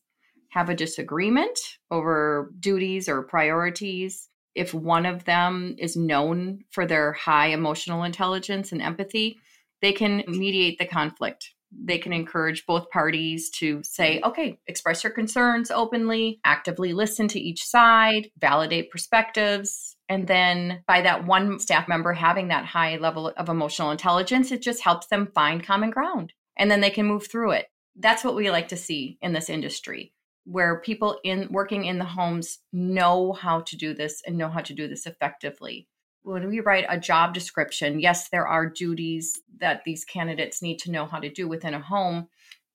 have 0.50 0.68
a 0.68 0.76
disagreement 0.76 1.58
over 1.90 2.52
duties 2.60 3.08
or 3.08 3.24
priorities, 3.24 4.28
if 4.56 4.74
one 4.74 5.06
of 5.06 5.26
them 5.26 5.76
is 5.78 5.96
known 5.96 6.64
for 6.72 6.86
their 6.86 7.14
high 7.14 7.48
emotional 7.48 8.04
intelligence 8.04 8.72
and 8.72 8.82
empathy, 8.82 9.38
they 9.82 9.94
can 9.94 10.20
mm-hmm. 10.20 10.40
mediate 10.40 10.80
the 10.80 10.86
conflict 10.86 11.54
they 11.72 11.98
can 11.98 12.14
encourage 12.14 12.66
both 12.66 12.90
parties 12.90 13.50
to 13.50 13.82
say, 13.84 14.18
mm-hmm. 14.18 14.30
okay, 14.30 14.60
express 14.68 15.04
your 15.04 15.14
concerns 15.14 15.72
openly, 15.72 16.40
actively 16.44 16.94
listen 16.94 17.28
to 17.30 17.40
each 17.40 17.64
side, 17.64 18.30
validate 18.38 18.92
perspectives. 18.92 19.96
And 20.10 20.28
then 20.28 20.84
by 20.88 21.02
that 21.02 21.26
one 21.26 21.60
staff 21.60 21.88
member 21.88 22.14
having 22.14 22.50
that 22.50 22.66
high 22.66 22.98
level 22.98 23.32
of 23.38 23.50
emotional 23.50 23.92
intelligence, 23.92 24.52
it 24.52 24.62
just 24.62 24.84
helps 24.84 25.08
them 25.08 25.32
find 25.34 25.66
common 25.66 25.90
ground 25.90 26.34
and 26.58 26.70
then 26.70 26.82
they 26.82 26.90
can 26.90 27.06
move 27.06 27.28
through 27.28 27.52
it. 27.52 27.68
That's 27.96 28.24
what 28.24 28.36
we 28.36 28.52
like 28.52 28.70
to 28.70 28.78
see 28.78 29.18
in 29.22 29.34
this 29.34 29.50
industry 29.50 30.14
where 30.46 30.80
people 30.82 31.20
in 31.24 31.48
working 31.52 31.86
in 31.86 32.00
the 32.00 32.06
homes 32.06 32.60
know 32.74 33.34
how 33.34 33.62
to 33.62 33.78
do 33.78 33.94
this 33.94 34.22
and 34.26 34.38
know 34.38 34.50
how 34.50 34.62
to 34.62 34.74
do 34.74 34.88
this 34.88 35.06
effectively 35.06 35.88
when 36.24 36.50
we 36.50 36.60
write 36.60 36.86
a 36.88 37.00
job 37.00 37.34
description, 37.34 38.00
yes, 38.00 38.30
there 38.30 38.48
are 38.48 38.70
duties 38.70 39.40
that 39.60 39.84
these 39.86 40.06
candidates 40.06 40.62
need 40.62 40.78
to 40.80 40.92
know 40.92 41.06
how 41.06 41.20
to 41.20 41.30
do 41.30 41.48
within 41.48 41.74
a 41.74 41.80
home, 41.80 42.28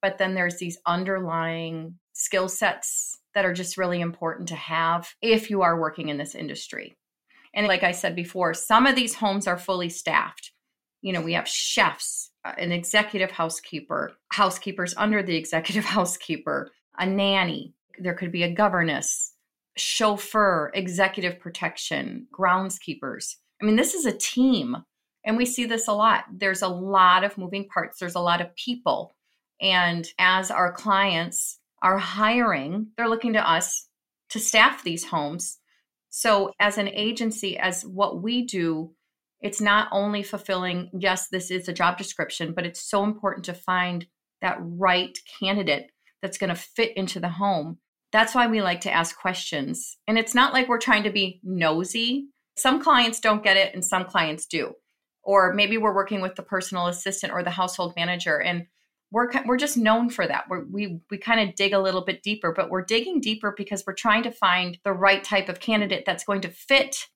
but 0.02 0.18
then 0.18 0.34
there's 0.34 0.58
these 0.58 0.78
underlying 0.86 1.98
skill 2.12 2.48
sets 2.48 3.18
that 3.34 3.44
are 3.44 3.52
just 3.52 3.76
really 3.76 4.00
important 4.00 4.48
to 4.48 4.56
have 4.56 5.14
if 5.20 5.50
you 5.50 5.62
are 5.62 5.80
working 5.80 6.08
in 6.08 6.16
this 6.16 6.34
industry. 6.34 6.96
And 7.54 7.66
like 7.66 7.82
I 7.82 7.92
said 7.92 8.16
before, 8.16 8.52
some 8.54 8.86
of 8.86 8.96
these 8.96 9.14
homes 9.14 9.46
are 9.46 9.58
fully 9.58 9.88
staffed. 9.88 10.52
You 11.02 11.12
know, 11.12 11.20
we 11.20 11.34
have 11.34 11.46
chefs, 11.46 12.30
uh, 12.44 12.52
an 12.58 12.72
executive 12.72 13.30
housekeeper, 13.30 14.12
housekeepers 14.30 14.94
under 14.96 15.22
the 15.22 15.36
executive 15.36 15.84
housekeeper, 15.96 16.72
a 16.98 17.06
nanny, 17.06 17.74
there 17.98 18.14
could 18.14 18.32
be 18.32 18.42
a 18.42 18.52
governess, 18.52 19.32
chauffeur, 19.76 20.70
executive 20.74 21.38
protection, 21.40 22.26
groundskeepers. 22.32 23.34
I 23.60 23.64
mean, 23.64 23.76
this 23.76 23.94
is 23.94 24.06
a 24.06 24.16
team. 24.16 24.76
And 25.24 25.36
we 25.36 25.44
see 25.44 25.64
this 25.64 25.88
a 25.88 25.92
lot. 25.92 26.24
There's 26.32 26.62
a 26.62 26.68
lot 26.68 27.24
of 27.24 27.36
moving 27.36 27.68
parts, 27.68 27.98
there's 27.98 28.14
a 28.14 28.20
lot 28.20 28.40
of 28.40 28.54
people. 28.54 29.14
And 29.60 30.06
as 30.18 30.50
our 30.50 30.72
clients 30.72 31.58
are 31.82 31.98
hiring, 31.98 32.88
they're 32.96 33.08
looking 33.08 33.32
to 33.32 33.50
us 33.50 33.88
to 34.30 34.38
staff 34.38 34.84
these 34.84 35.04
homes. 35.04 35.58
So, 36.10 36.52
as 36.60 36.78
an 36.78 36.88
agency, 36.88 37.58
as 37.58 37.82
what 37.82 38.22
we 38.22 38.46
do, 38.46 38.94
it's 39.40 39.60
not 39.60 39.88
only 39.92 40.22
fulfilling, 40.22 40.90
yes, 40.98 41.28
this 41.28 41.50
is 41.50 41.68
a 41.68 41.72
job 41.72 41.98
description, 41.98 42.54
but 42.54 42.64
it's 42.64 42.88
so 42.88 43.04
important 43.04 43.44
to 43.46 43.54
find 43.54 44.06
that 44.40 44.58
right 44.60 45.18
candidate 45.38 45.90
that's 46.26 46.38
going 46.38 46.54
to 46.54 46.60
fit 46.60 46.96
into 46.96 47.20
the 47.20 47.28
home 47.28 47.78
that's 48.12 48.34
why 48.34 48.46
we 48.46 48.62
like 48.62 48.80
to 48.82 48.90
ask 48.90 49.18
questions. 49.18 49.98
And 50.06 50.18
it's 50.18 50.34
not 50.34 50.52
like 50.52 50.68
we're 50.68 50.78
trying 50.78 51.02
to 51.02 51.10
be 51.10 51.40
nosy. 51.42 52.28
Some 52.56 52.82
clients 52.82 53.20
don't 53.20 53.42
get 53.42 53.56
it 53.56 53.74
and 53.74 53.84
some 53.84 54.04
clients 54.04 54.46
do. 54.46 54.74
Or 55.22 55.52
maybe 55.52 55.76
we're 55.76 55.94
working 55.94 56.20
with 56.20 56.36
the 56.36 56.42
personal 56.42 56.86
assistant 56.86 57.32
or 57.32 57.42
the 57.42 57.50
household 57.50 57.94
manager 57.94 58.40
and 58.40 58.66
we're 59.12 59.30
we're 59.44 59.56
just 59.56 59.76
known 59.76 60.08
for 60.10 60.26
that. 60.26 60.44
We're, 60.48 60.64
we 60.64 61.00
we 61.10 61.18
kind 61.18 61.46
of 61.46 61.54
dig 61.54 61.72
a 61.72 61.78
little 61.78 62.00
bit 62.04 62.22
deeper, 62.22 62.52
but 62.52 62.70
we're 62.70 62.84
digging 62.84 63.20
deeper 63.20 63.54
because 63.56 63.84
we're 63.86 63.94
trying 63.94 64.24
to 64.24 64.32
find 64.32 64.78
the 64.82 64.92
right 64.92 65.22
type 65.22 65.48
of 65.48 65.60
candidate 65.60 66.04
that's 66.04 66.24
going 66.24 66.40
to 66.40 66.48
fit 66.48 67.06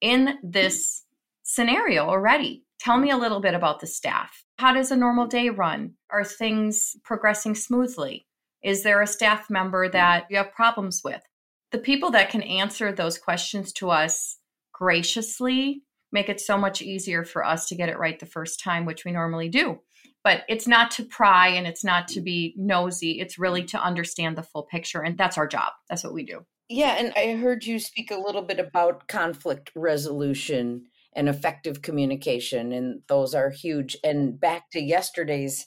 in 0.00 0.38
this 0.42 1.02
scenario 1.42 2.06
already. 2.06 2.64
Tell 2.78 2.96
me 2.96 3.10
a 3.10 3.16
little 3.16 3.40
bit 3.40 3.54
about 3.54 3.80
the 3.80 3.86
staff. 3.86 4.44
How 4.58 4.72
does 4.72 4.90
a 4.90 4.96
normal 4.96 5.26
day 5.26 5.48
run? 5.48 5.94
Are 6.10 6.24
things 6.24 6.94
progressing 7.02 7.54
smoothly? 7.54 8.26
Is 8.62 8.82
there 8.82 9.02
a 9.02 9.06
staff 9.06 9.50
member 9.50 9.86
mm-hmm. 9.86 9.92
that 9.92 10.26
you 10.30 10.36
have 10.36 10.52
problems 10.52 11.02
with? 11.04 11.22
The 11.70 11.78
people 11.78 12.10
that 12.10 12.30
can 12.30 12.42
answer 12.42 12.92
those 12.92 13.18
questions 13.18 13.72
to 13.74 13.90
us 13.90 14.38
graciously 14.72 15.82
make 16.12 16.28
it 16.28 16.40
so 16.40 16.58
much 16.58 16.82
easier 16.82 17.24
for 17.24 17.44
us 17.44 17.66
to 17.68 17.74
get 17.74 17.88
it 17.88 17.98
right 17.98 18.20
the 18.20 18.26
first 18.26 18.60
time, 18.60 18.84
which 18.84 19.04
we 19.04 19.12
normally 19.12 19.48
do. 19.48 19.80
But 20.22 20.42
it's 20.48 20.68
not 20.68 20.90
to 20.92 21.04
pry 21.04 21.48
and 21.48 21.66
it's 21.66 21.82
not 21.82 22.06
to 22.08 22.20
be 22.20 22.54
nosy. 22.56 23.18
It's 23.18 23.38
really 23.38 23.62
mm-hmm. 23.62 23.78
to 23.78 23.84
understand 23.84 24.36
the 24.36 24.42
full 24.42 24.64
picture. 24.64 25.00
And 25.00 25.18
that's 25.18 25.38
our 25.38 25.48
job. 25.48 25.72
That's 25.88 26.04
what 26.04 26.14
we 26.14 26.24
do. 26.24 26.44
Yeah. 26.68 26.96
And 26.98 27.12
I 27.16 27.36
heard 27.36 27.64
you 27.64 27.78
speak 27.78 28.10
a 28.10 28.18
little 28.18 28.42
bit 28.42 28.60
about 28.60 29.08
conflict 29.08 29.72
resolution 29.74 30.84
and 31.14 31.28
effective 31.28 31.82
communication. 31.82 32.72
And 32.72 33.02
those 33.08 33.34
are 33.34 33.50
huge. 33.50 33.96
And 34.04 34.38
back 34.38 34.70
to 34.70 34.80
yesterday's 34.80 35.66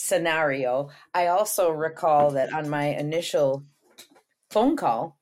scenario. 0.00 0.88
I 1.14 1.26
also 1.26 1.70
recall 1.70 2.30
that 2.32 2.52
on 2.52 2.68
my 2.68 2.86
initial 2.86 3.64
phone 4.50 4.76
call, 4.76 5.18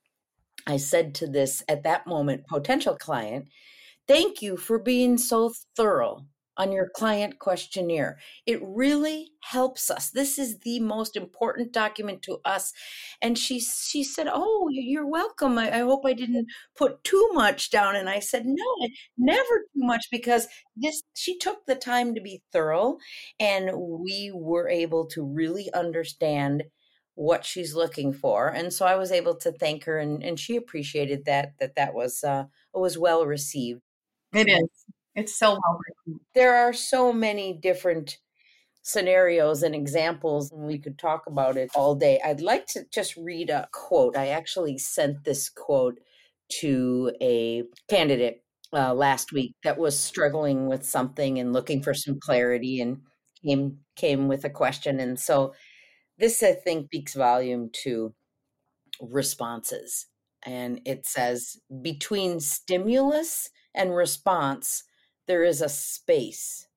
I 0.65 0.77
said 0.77 1.15
to 1.15 1.27
this 1.27 1.63
at 1.67 1.83
that 1.83 2.07
moment 2.07 2.47
potential 2.47 2.95
client, 2.95 3.49
Thank 4.07 4.41
you 4.41 4.57
for 4.57 4.79
being 4.79 5.17
so 5.17 5.53
thorough 5.75 6.25
on 6.59 6.71
your 6.73 6.89
client 6.95 7.39
questionnaire. 7.39 8.19
It 8.45 8.59
really 8.61 9.31
helps 9.41 9.89
us. 9.89 10.11
This 10.11 10.37
is 10.37 10.59
the 10.59 10.79
most 10.81 11.15
important 11.15 11.71
document 11.71 12.21
to 12.23 12.39
us. 12.45 12.73
And 13.21 13.37
she 13.37 13.59
she 13.61 14.03
said, 14.03 14.27
"Oh, 14.29 14.67
you're 14.71 15.07
welcome. 15.07 15.57
I, 15.57 15.77
I 15.77 15.79
hope 15.79 16.05
I 16.05 16.13
didn't 16.13 16.47
put 16.77 17.03
too 17.03 17.29
much 17.33 17.71
down." 17.71 17.95
And 17.95 18.09
I 18.09 18.19
said, 18.19 18.45
"No, 18.45 18.87
never 19.17 19.59
too 19.73 19.85
much 19.85 20.05
because 20.11 20.47
this." 20.75 21.01
She 21.15 21.37
took 21.37 21.65
the 21.65 21.75
time 21.75 22.13
to 22.15 22.21
be 22.21 22.43
thorough, 22.51 22.97
and 23.39 23.71
we 23.75 24.31
were 24.33 24.69
able 24.69 25.07
to 25.07 25.23
really 25.23 25.71
understand 25.73 26.63
what 27.15 27.43
she's 27.45 27.75
looking 27.75 28.13
for 28.13 28.47
and 28.47 28.71
so 28.71 28.85
i 28.85 28.95
was 28.95 29.11
able 29.11 29.35
to 29.35 29.51
thank 29.51 29.83
her 29.83 29.99
and, 29.99 30.23
and 30.23 30.39
she 30.39 30.55
appreciated 30.55 31.25
that 31.25 31.51
that 31.59 31.75
that 31.75 31.93
was 31.93 32.23
uh 32.23 32.45
was 32.73 32.97
well 32.97 33.25
received 33.25 33.81
it 34.33 34.47
is 34.47 34.69
it's 35.19 35.37
so 35.37 35.51
well 35.51 35.79
written. 35.85 36.19
There 36.33 36.55
are 36.55 36.73
so 36.73 37.13
many 37.13 37.53
different 37.53 38.17
scenarios 38.81 39.63
and 39.63 39.75
examples, 39.75 40.51
and 40.51 40.63
we 40.63 40.77
could 40.77 40.97
talk 40.97 41.23
about 41.27 41.57
it 41.57 41.69
all 41.75 41.95
day. 41.95 42.19
I'd 42.23 42.41
like 42.41 42.65
to 42.67 42.85
just 42.91 43.15
read 43.17 43.49
a 43.49 43.67
quote. 43.71 44.17
I 44.17 44.29
actually 44.29 44.77
sent 44.77 45.23
this 45.23 45.49
quote 45.49 45.99
to 46.61 47.11
a 47.21 47.63
candidate 47.89 48.43
uh, 48.73 48.93
last 48.93 49.31
week 49.31 49.55
that 49.63 49.77
was 49.77 49.99
struggling 49.99 50.67
with 50.67 50.85
something 50.85 51.39
and 51.39 51.53
looking 51.53 51.81
for 51.81 51.93
some 51.93 52.19
clarity 52.19 52.81
and 52.81 52.99
came 53.43 53.77
came 53.95 54.27
with 54.27 54.43
a 54.43 54.49
question 54.49 54.99
and 54.99 55.19
so 55.19 55.53
this 56.17 56.43
i 56.43 56.51
think 56.51 56.87
speaks 56.87 57.15
volume 57.15 57.69
to 57.71 58.13
responses 59.01 60.07
and 60.45 60.81
it 60.85 61.05
says 61.05 61.57
between 61.81 62.39
stimulus 62.39 63.49
and 63.73 63.95
response 63.95 64.83
there 65.29 65.43
is 65.43 65.61
a 65.61 65.69
space. 65.69 66.67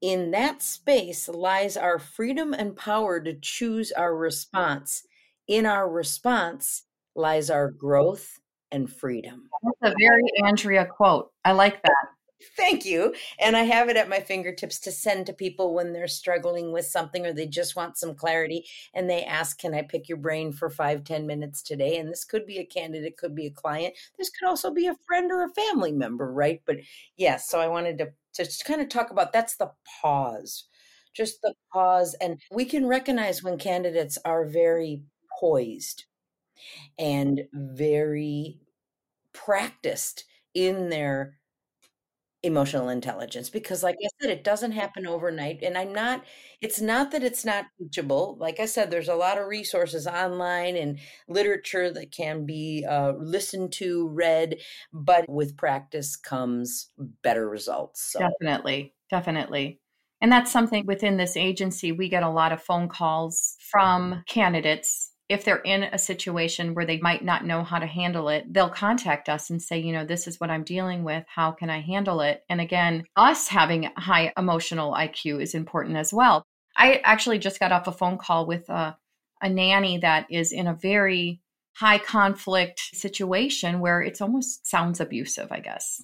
In 0.00 0.30
that 0.30 0.62
space 0.62 1.28
lies 1.28 1.76
our 1.76 1.98
freedom 1.98 2.54
and 2.54 2.74
power 2.76 3.20
to 3.20 3.34
choose 3.34 3.90
our 3.92 4.16
response. 4.16 5.02
In 5.48 5.66
our 5.66 5.90
response 5.90 6.84
lies 7.16 7.50
our 7.50 7.68
growth 7.68 8.38
and 8.70 8.90
freedom. 8.90 9.50
That's 9.80 9.92
a 9.92 9.96
very 10.00 10.22
Andrea 10.44 10.86
quote. 10.86 11.32
I 11.44 11.50
like 11.50 11.82
that. 11.82 12.06
Thank 12.56 12.86
you. 12.86 13.14
And 13.38 13.54
I 13.56 13.64
have 13.64 13.88
it 13.90 13.96
at 13.96 14.08
my 14.08 14.20
fingertips 14.20 14.78
to 14.80 14.92
send 14.92 15.26
to 15.26 15.32
people 15.32 15.74
when 15.74 15.92
they're 15.92 16.08
struggling 16.08 16.72
with 16.72 16.86
something 16.86 17.26
or 17.26 17.32
they 17.34 17.46
just 17.46 17.76
want 17.76 17.98
some 17.98 18.14
clarity 18.14 18.66
and 18.94 19.10
they 19.10 19.24
ask, 19.24 19.58
Can 19.58 19.74
I 19.74 19.82
pick 19.82 20.08
your 20.08 20.16
brain 20.18 20.52
for 20.52 20.70
five, 20.70 21.04
ten 21.04 21.26
minutes 21.26 21.62
today? 21.62 21.98
And 21.98 22.08
this 22.10 22.24
could 22.24 22.46
be 22.46 22.58
a 22.58 22.64
candidate, 22.64 23.18
could 23.18 23.34
be 23.34 23.46
a 23.46 23.50
client. 23.50 23.94
This 24.18 24.30
could 24.30 24.48
also 24.48 24.70
be 24.72 24.86
a 24.86 24.96
friend 25.06 25.30
or 25.30 25.44
a 25.44 25.50
family 25.50 25.92
member, 25.92 26.32
right? 26.32 26.62
But 26.64 26.78
yes, 27.16 27.48
so 27.48 27.60
I 27.60 27.68
wanted 27.68 27.98
to, 27.98 28.06
to 28.34 28.44
just 28.44 28.64
kind 28.64 28.80
of 28.80 28.88
talk 28.88 29.10
about 29.10 29.32
that's 29.32 29.56
the 29.56 29.70
pause, 30.00 30.64
just 31.14 31.42
the 31.42 31.54
pause. 31.72 32.14
And 32.22 32.40
we 32.50 32.64
can 32.64 32.86
recognize 32.86 33.42
when 33.42 33.58
candidates 33.58 34.16
are 34.24 34.46
very 34.46 35.02
poised 35.38 36.04
and 36.98 37.42
very 37.52 38.58
practiced 39.32 40.24
in 40.54 40.90
their 40.90 41.39
emotional 42.42 42.88
intelligence 42.88 43.50
because 43.50 43.82
like 43.82 43.96
i 44.02 44.08
said 44.20 44.30
it 44.30 44.42
doesn't 44.42 44.72
happen 44.72 45.06
overnight 45.06 45.62
and 45.62 45.76
i'm 45.76 45.92
not 45.92 46.24
it's 46.62 46.80
not 46.80 47.10
that 47.10 47.22
it's 47.22 47.44
not 47.44 47.66
teachable 47.78 48.36
like 48.40 48.58
i 48.60 48.64
said 48.64 48.90
there's 48.90 49.08
a 49.08 49.14
lot 49.14 49.36
of 49.36 49.46
resources 49.46 50.06
online 50.06 50.74
and 50.74 50.98
literature 51.28 51.92
that 51.92 52.10
can 52.10 52.46
be 52.46 52.84
uh, 52.88 53.12
listened 53.18 53.70
to 53.72 54.08
read 54.08 54.56
but 54.90 55.28
with 55.28 55.56
practice 55.58 56.16
comes 56.16 56.90
better 57.22 57.46
results 57.46 58.12
so. 58.12 58.20
definitely 58.20 58.94
definitely 59.10 59.78
and 60.22 60.32
that's 60.32 60.50
something 60.50 60.86
within 60.86 61.18
this 61.18 61.36
agency 61.36 61.92
we 61.92 62.08
get 62.08 62.22
a 62.22 62.30
lot 62.30 62.52
of 62.52 62.62
phone 62.62 62.88
calls 62.88 63.56
from 63.70 64.22
candidates 64.26 65.09
if 65.30 65.44
they're 65.44 65.58
in 65.58 65.84
a 65.84 65.96
situation 65.96 66.74
where 66.74 66.84
they 66.84 66.98
might 66.98 67.24
not 67.24 67.46
know 67.46 67.62
how 67.62 67.78
to 67.78 67.86
handle 67.86 68.28
it, 68.28 68.52
they'll 68.52 68.68
contact 68.68 69.28
us 69.28 69.48
and 69.48 69.62
say, 69.62 69.78
you 69.78 69.92
know, 69.92 70.04
this 70.04 70.26
is 70.26 70.40
what 70.40 70.50
I'm 70.50 70.64
dealing 70.64 71.04
with. 71.04 71.24
How 71.32 71.52
can 71.52 71.70
I 71.70 71.80
handle 71.80 72.20
it? 72.20 72.42
And 72.48 72.60
again, 72.60 73.04
us 73.14 73.46
having 73.46 73.84
high 73.96 74.32
emotional 74.36 74.92
IQ 74.92 75.40
is 75.40 75.54
important 75.54 75.96
as 75.96 76.12
well. 76.12 76.42
I 76.76 77.00
actually 77.04 77.38
just 77.38 77.60
got 77.60 77.70
off 77.70 77.86
a 77.86 77.92
phone 77.92 78.18
call 78.18 78.44
with 78.44 78.68
a, 78.68 78.98
a 79.40 79.48
nanny 79.48 79.98
that 79.98 80.26
is 80.30 80.50
in 80.50 80.66
a 80.66 80.74
very 80.74 81.40
high 81.76 81.98
conflict 81.98 82.80
situation 82.92 83.78
where 83.78 84.02
it's 84.02 84.20
almost 84.20 84.66
sounds 84.66 84.98
abusive, 84.98 85.52
I 85.52 85.60
guess. 85.60 86.02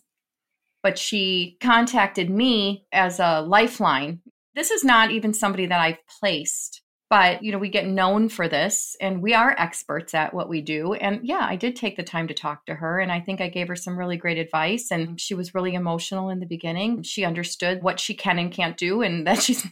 But 0.84 0.98
she 0.98 1.56
contacted 1.60 2.30
me 2.30 2.86
as 2.92 3.18
a 3.18 3.40
lifeline. 3.40 4.20
This 4.54 4.70
is 4.70 4.84
not 4.84 5.10
even 5.10 5.34
somebody 5.34 5.66
that 5.66 5.80
I've 5.80 5.98
placed 6.20 6.82
but 7.08 7.42
you 7.42 7.52
know 7.52 7.58
we 7.58 7.68
get 7.68 7.86
known 7.86 8.28
for 8.28 8.48
this 8.48 8.96
and 9.00 9.22
we 9.22 9.34
are 9.34 9.54
experts 9.58 10.14
at 10.14 10.34
what 10.34 10.48
we 10.48 10.60
do. 10.60 10.94
And 10.94 11.20
yeah 11.26 11.46
i 11.48 11.56
did 11.56 11.76
take 11.76 11.96
the 11.96 12.02
time 12.02 12.28
to 12.28 12.34
talk 12.34 12.66
to 12.66 12.74
her 12.74 12.98
and 13.00 13.12
i 13.12 13.20
think 13.20 13.40
i 13.40 13.48
gave 13.48 13.68
her 13.68 13.76
some 13.76 13.98
really 13.98 14.16
great 14.16 14.38
advice 14.38 14.90
and 14.90 15.20
she 15.20 15.34
was 15.34 15.54
really 15.54 15.74
emotional 15.74 16.30
in 16.30 16.40
the 16.40 16.46
beginning. 16.46 17.02
She 17.02 17.24
understood 17.24 17.82
what 17.82 18.00
she 18.00 18.14
can 18.14 18.38
and 18.38 18.52
can't 18.52 18.76
do 18.76 19.02
and 19.02 19.26
that 19.26 19.42
she's 19.42 19.66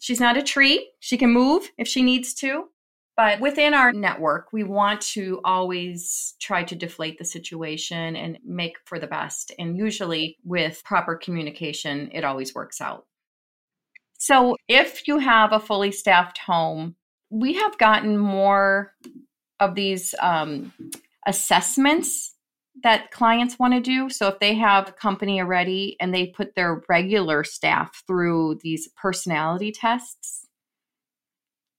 she's 0.00 0.20
not 0.20 0.36
a 0.36 0.42
tree. 0.42 0.90
She 1.00 1.18
can 1.18 1.30
move 1.30 1.70
if 1.78 1.88
she 1.88 2.02
needs 2.02 2.34
to. 2.34 2.68
But 3.16 3.40
within 3.40 3.74
our 3.74 3.92
network 3.92 4.52
we 4.52 4.62
want 4.62 5.00
to 5.00 5.40
always 5.44 6.34
try 6.40 6.62
to 6.62 6.76
deflate 6.76 7.18
the 7.18 7.24
situation 7.24 8.14
and 8.14 8.38
make 8.44 8.76
for 8.84 9.00
the 9.00 9.08
best. 9.08 9.52
And 9.58 9.76
usually 9.76 10.38
with 10.44 10.82
proper 10.84 11.16
communication 11.16 12.10
it 12.12 12.24
always 12.24 12.54
works 12.54 12.80
out 12.80 13.06
so 14.18 14.56
if 14.68 15.06
you 15.06 15.18
have 15.18 15.52
a 15.52 15.60
fully 15.60 15.92
staffed 15.92 16.38
home, 16.38 16.96
we 17.30 17.54
have 17.54 17.78
gotten 17.78 18.18
more 18.18 18.92
of 19.60 19.74
these 19.74 20.14
um, 20.20 20.72
assessments 21.26 22.34
that 22.82 23.10
clients 23.10 23.58
want 23.58 23.74
to 23.74 23.80
do. 23.80 24.08
So 24.10 24.28
if 24.28 24.38
they 24.38 24.54
have 24.54 24.88
a 24.88 24.92
company 24.92 25.40
already 25.40 25.96
and 26.00 26.14
they 26.14 26.26
put 26.26 26.54
their 26.54 26.82
regular 26.88 27.44
staff 27.44 28.02
through 28.06 28.58
these 28.62 28.88
personality 28.96 29.72
tests, 29.72 30.46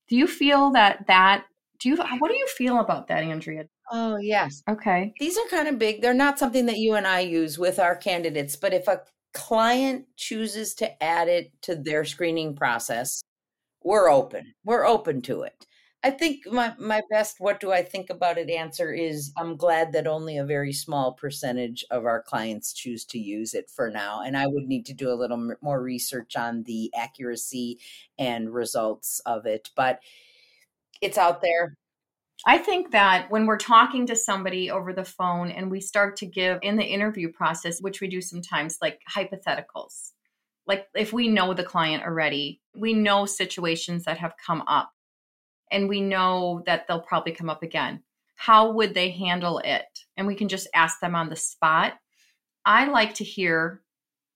do 0.08 0.16
you 0.16 0.26
feel 0.26 0.72
that 0.72 1.06
that 1.06 1.44
do 1.78 1.88
you 1.88 1.96
what 1.96 2.30
do 2.30 2.36
you 2.36 2.46
feel 2.46 2.80
about 2.80 3.08
that, 3.08 3.22
Andrea? 3.22 3.64
Oh, 3.90 4.16
yes. 4.16 4.62
Okay. 4.68 5.12
These 5.18 5.38
are 5.38 5.46
kind 5.48 5.66
of 5.66 5.78
big. 5.78 6.02
They're 6.02 6.14
not 6.14 6.38
something 6.38 6.66
that 6.66 6.78
you 6.78 6.94
and 6.94 7.06
I 7.06 7.20
use 7.20 7.58
with 7.58 7.78
our 7.78 7.96
candidates, 7.96 8.54
but 8.54 8.74
if 8.74 8.86
a 8.86 9.00
client 9.32 10.06
chooses 10.16 10.74
to 10.74 11.02
add 11.02 11.28
it 11.28 11.52
to 11.62 11.74
their 11.74 12.04
screening 12.04 12.54
process, 12.54 13.22
we're 13.82 14.10
open. 14.10 14.54
We're 14.64 14.86
open 14.86 15.22
to 15.22 15.42
it. 15.42 15.66
I 16.02 16.10
think 16.10 16.46
my, 16.50 16.72
my 16.78 17.02
best 17.10 17.36
what 17.40 17.60
do 17.60 17.72
I 17.72 17.82
think 17.82 18.08
about 18.08 18.38
it 18.38 18.48
answer 18.48 18.90
is 18.90 19.32
I'm 19.36 19.56
glad 19.56 19.92
that 19.92 20.06
only 20.06 20.38
a 20.38 20.46
very 20.46 20.72
small 20.72 21.12
percentage 21.12 21.84
of 21.90 22.06
our 22.06 22.22
clients 22.22 22.72
choose 22.72 23.04
to 23.06 23.18
use 23.18 23.52
it 23.52 23.70
for 23.70 23.90
now. 23.90 24.22
And 24.22 24.34
I 24.34 24.46
would 24.46 24.66
need 24.66 24.86
to 24.86 24.94
do 24.94 25.10
a 25.10 25.14
little 25.14 25.52
more 25.60 25.82
research 25.82 26.36
on 26.36 26.62
the 26.62 26.90
accuracy 26.96 27.78
and 28.18 28.52
results 28.52 29.20
of 29.26 29.44
it. 29.44 29.68
But 29.76 30.00
it's 31.02 31.18
out 31.18 31.42
there. 31.42 31.76
I 32.46 32.58
think 32.58 32.92
that 32.92 33.30
when 33.30 33.46
we're 33.46 33.58
talking 33.58 34.06
to 34.06 34.16
somebody 34.16 34.70
over 34.70 34.92
the 34.92 35.04
phone 35.04 35.50
and 35.50 35.70
we 35.70 35.80
start 35.80 36.16
to 36.16 36.26
give 36.26 36.58
in 36.62 36.76
the 36.76 36.84
interview 36.84 37.30
process, 37.30 37.80
which 37.80 38.00
we 38.00 38.08
do 38.08 38.20
sometimes, 38.20 38.78
like 38.80 39.00
hypotheticals, 39.14 40.12
like 40.66 40.86
if 40.94 41.12
we 41.12 41.28
know 41.28 41.52
the 41.52 41.64
client 41.64 42.02
already, 42.02 42.60
we 42.74 42.94
know 42.94 43.26
situations 43.26 44.04
that 44.04 44.18
have 44.18 44.34
come 44.44 44.62
up 44.66 44.90
and 45.70 45.88
we 45.88 46.00
know 46.00 46.62
that 46.66 46.86
they'll 46.86 47.00
probably 47.00 47.32
come 47.32 47.50
up 47.50 47.62
again. 47.62 48.02
How 48.36 48.70
would 48.72 48.94
they 48.94 49.10
handle 49.10 49.58
it? 49.58 49.86
And 50.16 50.26
we 50.26 50.34
can 50.34 50.48
just 50.48 50.68
ask 50.74 50.98
them 51.00 51.14
on 51.14 51.28
the 51.28 51.36
spot. 51.36 51.94
I 52.64 52.86
like 52.86 53.14
to 53.14 53.24
hear 53.24 53.82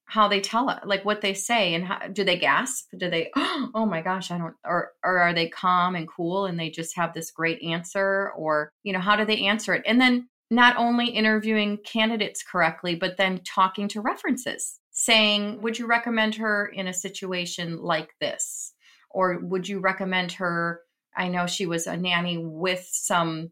how 0.07 0.29
they 0.29 0.41
tell 0.41 0.69
it, 0.71 0.87
like 0.87 1.05
what 1.05 1.21
they 1.21 1.35
say, 1.35 1.75
and 1.75 1.85
how, 1.85 1.99
do 2.09 2.25
they 2.25 2.39
gasp? 2.39 2.89
Do 2.97 3.11
they, 3.11 3.31
oh 3.37 3.87
my 3.89 4.03
gosh, 4.03 4.31
I 4.31 4.39
don't, 4.39 4.55
or 4.65 4.93
or 5.03 5.19
are 5.19 5.33
they 5.33 5.49
calm 5.49 5.95
and 5.95 6.09
cool 6.09 6.47
and 6.47 6.59
they 6.59 6.71
just 6.71 6.97
have 6.97 7.15
this 7.15 7.31
great 7.31 7.63
answer, 7.63 8.33
or 8.37 8.71
you 8.83 8.93
know, 8.93 9.01
how 9.01 9.17
do 9.17 9.25
they 9.25 9.47
answer 9.47 9.75
it? 9.75 9.83
And 9.87 10.01
then 10.01 10.29
not 10.51 10.77
only 10.77 11.07
interviewing 11.07 11.79
candidates 11.85 12.43
correctly, 12.43 12.95
but 12.95 13.17
then 13.17 13.41
talking 13.45 13.89
to 13.89 14.01
references, 14.01 14.79
saying, 14.93 15.61
would 15.63 15.79
you 15.79 15.87
recommend 15.87 16.35
her 16.37 16.67
in 16.67 16.87
a 16.87 16.93
situation 16.93 17.83
like 17.83 18.11
this, 18.21 18.75
or 19.11 19.41
would 19.41 19.69
you 19.69 19.81
recommend 19.81 20.33
her? 20.33 20.81
I 21.17 21.29
know 21.29 21.47
she 21.47 21.67
was 21.67 21.87
a 21.87 21.97
nanny 21.97 22.39
with 22.39 22.87
some 22.91 23.51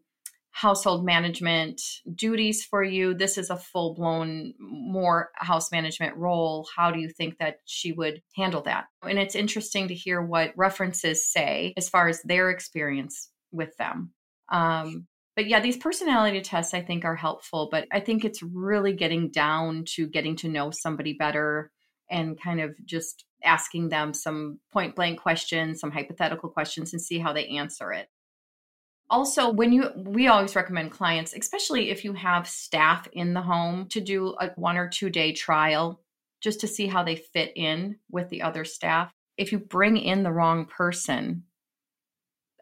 household 0.53 1.03
management 1.03 1.81
duties 2.13 2.63
for 2.63 2.83
you. 2.83 3.15
This 3.15 3.39
is 3.39 3.49
a 3.49 3.57
full 3.57 3.95
blown, 3.95 4.53
more 4.59 5.31
house 5.35 5.71
management 5.71 6.15
role. 6.15 6.67
How 6.75 6.91
do 6.91 6.99
you 6.99 7.09
think 7.09 7.39
that 7.39 7.57
she 7.65 7.91
would 7.91 8.21
handle 8.35 8.61
that? 8.61 8.85
And 9.01 9.17
it's 9.17 9.35
interesting 9.35 9.87
to 9.87 9.95
hear 9.95 10.21
what 10.21 10.53
references 10.55 11.27
say 11.29 11.73
as 11.75 11.89
far 11.89 12.07
as 12.07 12.21
their 12.21 12.51
experience 12.51 13.29
with 13.51 13.75
them. 13.77 14.13
Um, 14.51 15.07
but 15.35 15.47
yeah, 15.47 15.59
these 15.59 15.77
personality 15.77 16.41
tests 16.41 16.75
I 16.75 16.81
think 16.81 17.03
are 17.03 17.15
helpful, 17.15 17.69
but 17.71 17.87
I 17.91 17.99
think 17.99 18.23
it's 18.23 18.43
really 18.43 18.93
getting 18.93 19.31
down 19.31 19.85
to 19.95 20.07
getting 20.07 20.35
to 20.37 20.49
know 20.49 20.69
somebody 20.69 21.13
better 21.13 21.71
and 22.11 22.39
kind 22.39 22.61
of 22.61 22.75
just 22.85 23.25
asking 23.43 23.89
them 23.89 24.13
some 24.13 24.59
point 24.71 24.95
blank 24.95 25.19
questions, 25.19 25.79
some 25.79 25.89
hypothetical 25.89 26.49
questions, 26.49 26.93
and 26.93 27.01
see 27.01 27.17
how 27.17 27.33
they 27.33 27.47
answer 27.47 27.91
it 27.91 28.07
also 29.09 29.51
when 29.51 29.71
you 29.71 29.89
we 29.95 30.27
always 30.27 30.55
recommend 30.55 30.91
clients 30.91 31.33
especially 31.33 31.89
if 31.89 32.03
you 32.03 32.13
have 32.13 32.47
staff 32.47 33.07
in 33.13 33.33
the 33.33 33.41
home 33.41 33.87
to 33.87 34.01
do 34.01 34.35
a 34.39 34.49
one 34.55 34.77
or 34.77 34.87
two 34.87 35.09
day 35.09 35.31
trial 35.31 36.01
just 36.41 36.59
to 36.59 36.67
see 36.67 36.87
how 36.87 37.03
they 37.03 37.15
fit 37.15 37.53
in 37.55 37.97
with 38.11 38.29
the 38.29 38.41
other 38.41 38.65
staff. 38.65 39.13
If 39.37 39.53
you 39.53 39.59
bring 39.59 39.97
in 39.97 40.23
the 40.23 40.31
wrong 40.31 40.65
person 40.65 41.43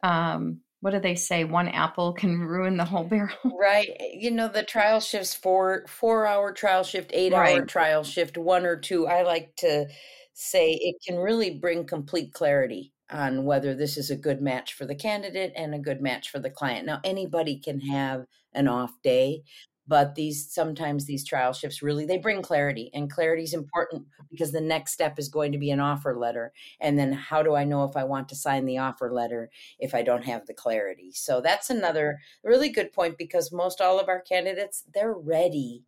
um 0.04 0.62
what 0.82 0.92
do 0.92 1.00
they 1.00 1.14
say? 1.14 1.44
One 1.44 1.68
apple 1.68 2.14
can 2.22 2.40
ruin 2.40 2.76
the 2.76 2.86
whole 2.86 3.04
barrel. 3.04 3.36
Right 3.60 3.90
you 4.14 4.32
know 4.32 4.48
the 4.48 4.64
trial 4.64 5.00
shifts 5.00 5.34
four 5.34 5.86
four 5.88 6.26
hour 6.26 6.52
trial 6.52 6.84
shift 6.84 7.12
eight 7.14 7.34
right. 7.34 7.58
hour 7.58 7.66
trial 7.66 8.04
shift 8.04 8.38
one 8.38 8.66
or 8.66 8.78
two. 8.78 9.08
I 9.08 9.24
like 9.24 9.56
to 9.58 9.88
say 10.34 10.72
it 10.72 10.96
can 11.06 11.18
really 11.18 11.52
bring 11.52 11.86
complete 11.86 12.34
clarity 12.34 12.94
on 13.12 13.46
whether 13.46 13.74
this 13.74 13.98
is 13.98 14.10
a 14.10 14.16
good 14.16 14.42
match 14.42 14.74
for 14.74 14.86
the 14.86 14.96
candidate 14.96 15.54
and 15.56 15.74
a 15.74 15.80
good 15.80 16.02
match 16.02 16.30
for 16.30 16.40
the 16.40 16.50
client. 16.50 16.86
Now, 16.86 17.00
anybody 17.04 17.58
can 17.58 17.80
have 17.82 18.26
an 18.54 18.68
off 18.68 18.94
day, 19.04 19.44
but 19.88 20.16
these 20.16 20.52
sometimes 20.54 21.06
these 21.06 21.26
trial 21.26 21.54
shifts 21.54 21.82
really 21.82 22.06
they 22.06 22.18
bring 22.18 22.42
clarity 22.42 22.90
and 22.94 23.12
clarity 23.12 23.44
is 23.44 23.54
important 23.54 24.06
because 24.30 24.52
the 24.52 24.62
next 24.62 24.94
step 24.94 25.18
is 25.18 25.28
going 25.28 25.52
to 25.52 25.58
be 25.58 25.72
an 25.72 25.80
offer 25.80 26.18
letter 26.18 26.54
and 26.80 26.98
then 26.98 27.12
how 27.12 27.42
do 27.44 27.56
i 27.56 27.64
know 27.64 27.84
if 27.84 27.98
i 27.98 28.04
want 28.04 28.30
to 28.30 28.36
sign 28.36 28.66
the 28.66 28.78
offer 28.78 29.12
letter 29.12 29.50
if 29.80 29.96
i 29.96 30.02
don't 30.02 30.24
have 30.24 30.46
the 30.46 30.54
clarity 30.54 31.12
so 31.12 31.42
that's 31.42 31.70
another 31.70 32.20
really 32.44 32.70
good 32.70 32.94
point 32.94 33.18
because 33.18 33.52
most 33.52 33.82
all 33.82 34.00
of 34.00 34.08
our 34.08 34.22
candidates 34.22 34.84
they're 34.94 35.14
ready 35.14 35.84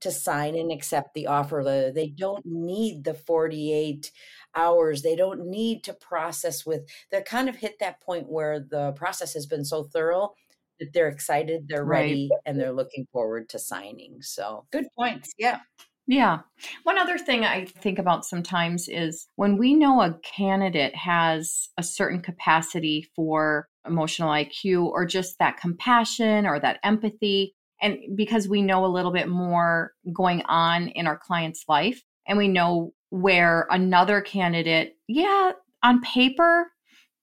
to 0.00 0.10
sign 0.10 0.56
and 0.56 0.72
accept 0.72 1.14
the 1.14 1.26
offer 1.26 1.62
letter 1.62 1.92
they 1.92 2.08
don't 2.08 2.44
need 2.46 3.04
the 3.04 3.14
48 3.14 4.10
hours. 4.54 5.02
They 5.02 5.16
don't 5.16 5.46
need 5.46 5.84
to 5.84 5.94
process 5.94 6.66
with, 6.66 6.88
they're 7.10 7.22
kind 7.22 7.48
of 7.48 7.56
hit 7.56 7.78
that 7.80 8.00
point 8.00 8.28
where 8.28 8.60
the 8.60 8.92
process 8.92 9.34
has 9.34 9.46
been 9.46 9.64
so 9.64 9.84
thorough 9.84 10.34
that 10.78 10.92
they're 10.92 11.08
excited, 11.08 11.68
they're 11.68 11.84
ready, 11.84 12.28
right. 12.30 12.40
and 12.46 12.58
they're 12.58 12.72
looking 12.72 13.06
forward 13.12 13.48
to 13.50 13.58
signing. 13.58 14.18
So 14.22 14.66
good 14.72 14.86
points. 14.96 15.32
Yeah. 15.38 15.60
Yeah. 16.06 16.40
One 16.82 16.98
other 16.98 17.18
thing 17.18 17.44
I 17.44 17.66
think 17.66 17.98
about 17.98 18.24
sometimes 18.24 18.88
is 18.88 19.28
when 19.36 19.58
we 19.58 19.74
know 19.74 20.00
a 20.00 20.18
candidate 20.24 20.96
has 20.96 21.68
a 21.76 21.84
certain 21.84 22.20
capacity 22.20 23.08
for 23.14 23.68
emotional 23.86 24.30
IQ 24.30 24.86
or 24.86 25.06
just 25.06 25.38
that 25.38 25.58
compassion 25.58 26.46
or 26.46 26.58
that 26.58 26.80
empathy, 26.82 27.54
and 27.80 27.98
because 28.16 28.48
we 28.48 28.62
know 28.62 28.84
a 28.84 28.88
little 28.88 29.12
bit 29.12 29.28
more 29.28 29.92
going 30.12 30.42
on 30.42 30.88
in 30.88 31.06
our 31.06 31.18
client's 31.18 31.64
life 31.68 32.02
and 32.26 32.36
we 32.36 32.48
know 32.48 32.92
where 33.10 33.66
another 33.70 34.20
candidate, 34.20 34.96
yeah, 35.08 35.52
on 35.82 36.00
paper, 36.00 36.70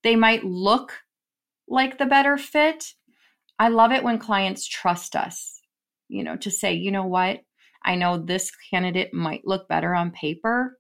they 0.04 0.16
might 0.16 0.44
look 0.44 0.94
like 1.68 1.98
the 1.98 2.06
better 2.06 2.38
fit. 2.38 2.94
I 3.60 3.70
love 3.70 3.92
it 3.92 4.04
when 4.04 4.20
clients 4.20 4.68
trust 4.68 5.16
us, 5.16 5.62
you 6.08 6.24
know, 6.24 6.36
to 6.38 6.52
say, 6.52 6.74
you 6.74 6.92
know 6.92 7.06
what, 7.06 7.42
I 7.84 7.96
know 7.96 8.18
this 8.18 8.52
candidate 8.70 9.14
might 9.14 9.46
look 9.46 9.68
better 9.68 9.96
on 9.96 10.12
paper, 10.12 10.78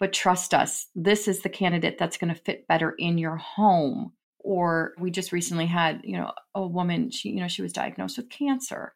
but 0.00 0.12
trust 0.12 0.54
us, 0.54 0.88
this 0.94 1.28
is 1.28 1.42
the 1.42 1.48
candidate 1.48 1.98
that's 1.98 2.18
going 2.18 2.34
to 2.34 2.40
fit 2.40 2.66
better 2.68 2.94
in 2.98 3.18
your 3.18 3.36
home. 3.36 4.12
Or 4.50 4.94
we 4.98 5.10
just 5.10 5.30
recently 5.30 5.66
had, 5.66 6.00
you 6.04 6.16
know, 6.16 6.32
a 6.54 6.66
woman, 6.66 7.10
she, 7.10 7.28
you 7.28 7.40
know, 7.40 7.48
she 7.48 7.60
was 7.60 7.74
diagnosed 7.74 8.16
with 8.16 8.30
cancer 8.30 8.94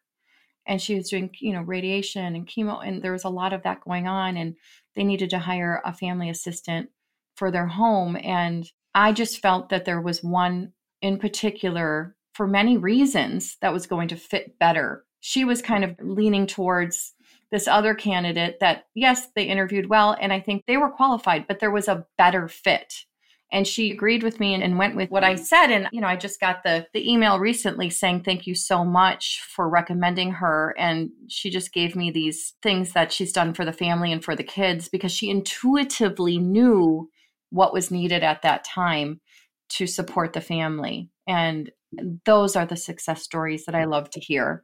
and 0.65 0.81
she 0.81 0.95
was 0.95 1.09
doing, 1.09 1.29
you 1.39 1.53
know, 1.53 1.61
radiation 1.61 2.35
and 2.35 2.47
chemo, 2.47 2.83
and 2.83 3.03
there 3.03 3.11
was 3.11 3.23
a 3.23 3.29
lot 3.29 3.53
of 3.53 3.61
that 3.61 3.81
going 3.81 4.07
on. 4.07 4.35
And 4.35 4.55
they 4.95 5.03
needed 5.03 5.29
to 5.29 5.37
hire 5.37 5.79
a 5.85 5.93
family 5.93 6.27
assistant 6.27 6.89
for 7.35 7.51
their 7.51 7.67
home. 7.67 8.17
And 8.23 8.67
I 8.95 9.11
just 9.11 9.41
felt 9.43 9.69
that 9.69 9.85
there 9.85 10.01
was 10.01 10.23
one 10.23 10.73
in 11.03 11.19
particular, 11.19 12.15
for 12.33 12.47
many 12.47 12.75
reasons, 12.77 13.57
that 13.61 13.73
was 13.73 13.85
going 13.85 14.07
to 14.07 14.15
fit 14.15 14.57
better. 14.57 15.05
She 15.19 15.45
was 15.45 15.61
kind 15.61 15.83
of 15.83 15.95
leaning 16.01 16.47
towards 16.47 17.13
this 17.51 17.67
other 17.67 17.93
candidate 17.93 18.59
that, 18.59 18.85
yes, 18.95 19.27
they 19.35 19.43
interviewed 19.43 19.87
well, 19.87 20.17
and 20.19 20.33
I 20.33 20.39
think 20.39 20.63
they 20.65 20.77
were 20.77 20.89
qualified, 20.89 21.45
but 21.47 21.59
there 21.59 21.69
was 21.69 21.87
a 21.87 22.07
better 22.17 22.47
fit. 22.47 23.05
And 23.53 23.67
she 23.67 23.91
agreed 23.91 24.23
with 24.23 24.39
me 24.39 24.53
and, 24.53 24.63
and 24.63 24.77
went 24.77 24.95
with 24.95 25.11
what 25.11 25.23
I 25.23 25.35
said. 25.35 25.67
And, 25.67 25.87
you 25.91 26.01
know, 26.01 26.07
I 26.07 26.15
just 26.15 26.39
got 26.39 26.63
the, 26.63 26.87
the 26.93 27.09
email 27.09 27.39
recently 27.39 27.89
saying, 27.89 28.23
thank 28.23 28.47
you 28.47 28.55
so 28.55 28.83
much 28.83 29.41
for 29.47 29.69
recommending 29.69 30.31
her. 30.31 30.75
And 30.77 31.11
she 31.29 31.49
just 31.49 31.71
gave 31.71 31.95
me 31.95 32.11
these 32.11 32.53
things 32.63 32.93
that 32.93 33.13
she's 33.13 33.31
done 33.31 33.53
for 33.53 33.63
the 33.63 33.71
family 33.71 34.11
and 34.11 34.23
for 34.23 34.35
the 34.35 34.43
kids 34.43 34.89
because 34.89 35.11
she 35.11 35.29
intuitively 35.29 36.39
knew 36.39 37.09
what 37.51 37.73
was 37.73 37.91
needed 37.91 38.23
at 38.23 38.41
that 38.41 38.65
time 38.65 39.21
to 39.69 39.85
support 39.85 40.33
the 40.33 40.41
family. 40.41 41.11
And 41.27 41.71
those 42.25 42.55
are 42.55 42.65
the 42.65 42.75
success 42.75 43.21
stories 43.21 43.65
that 43.65 43.75
I 43.75 43.85
love 43.85 44.09
to 44.09 44.19
hear 44.19 44.63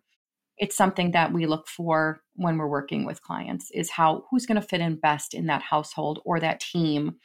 it's 0.60 0.76
something 0.76 1.12
that 1.12 1.32
we 1.32 1.46
look 1.46 1.68
for 1.68 2.22
when 2.36 2.58
we're 2.58 2.68
working 2.68 3.06
with 3.06 3.22
clients 3.22 3.72
is 3.72 3.90
how 3.90 4.26
who's 4.30 4.46
going 4.46 4.62
to 4.62 4.68
fit 4.68 4.82
in 4.82 4.98
best 4.98 5.34
in 5.34 5.48
that 5.48 5.62
household 5.62 6.20
or 6.26 6.40
that 6.40 6.60
team 6.60 7.16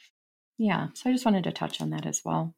yeah 0.57 0.87
so 0.93 1.09
i 1.09 1.13
just 1.13 1.25
wanted 1.25 1.43
to 1.43 1.51
touch 1.51 1.81
on 1.81 1.89
that 1.89 2.05
as 2.05 2.21
well. 2.25 2.53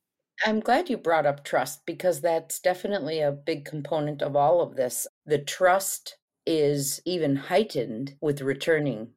I'm 0.45 0.59
glad 0.59 0.89
you 0.89 0.97
brought 0.97 1.25
up 1.25 1.43
trust 1.43 1.85
because 1.85 2.21
that's 2.21 2.59
definitely 2.59 3.21
a 3.21 3.31
big 3.31 3.65
component 3.65 4.21
of 4.21 4.35
all 4.35 4.61
of 4.61 4.75
this. 4.75 5.07
The 5.25 5.39
trust 5.39 6.17
is 6.45 7.01
even 7.05 7.35
heightened 7.35 8.15
with 8.21 8.41
returning 8.41 9.09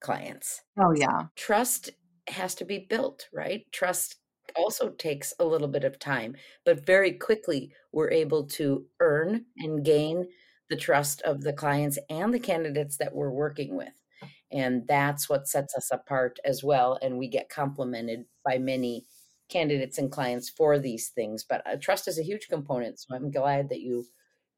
clients. 0.00 0.62
Oh 0.78 0.94
yeah. 0.96 1.26
Trust 1.34 1.90
has 2.28 2.54
to 2.56 2.64
be 2.64 2.86
built 2.88 3.28
right? 3.32 3.66
Trust 3.72 4.16
also 4.56 4.90
takes 4.90 5.34
a 5.38 5.44
little 5.44 5.68
bit 5.68 5.84
of 5.84 5.98
time 5.98 6.36
but 6.64 6.86
very 6.86 7.12
quickly 7.12 7.72
we're 7.92 8.10
able 8.10 8.44
to 8.44 8.86
earn 9.00 9.44
and 9.58 9.84
gain 9.84 10.26
the 10.70 10.76
trust 10.76 11.22
of 11.22 11.42
the 11.42 11.52
clients 11.52 11.98
and 12.08 12.32
the 12.32 12.40
candidates 12.40 12.96
that 12.98 13.14
we're 13.14 13.30
working 13.30 13.76
with. 13.76 13.92
And 14.50 14.86
that's 14.88 15.28
what 15.28 15.46
sets 15.46 15.74
us 15.76 15.90
apart 15.92 16.38
as 16.44 16.64
well. 16.64 16.98
And 17.02 17.18
we 17.18 17.28
get 17.28 17.48
complimented 17.48 18.24
by 18.44 18.58
many 18.58 19.06
candidates 19.48 19.98
and 19.98 20.10
clients 20.10 20.48
for 20.48 20.78
these 20.78 21.08
things. 21.08 21.44
But 21.48 21.66
uh, 21.66 21.76
trust 21.80 22.08
is 22.08 22.18
a 22.18 22.22
huge 22.22 22.48
component. 22.48 23.00
So 23.00 23.14
I'm 23.14 23.30
glad 23.30 23.68
that 23.70 23.80
you 23.80 24.04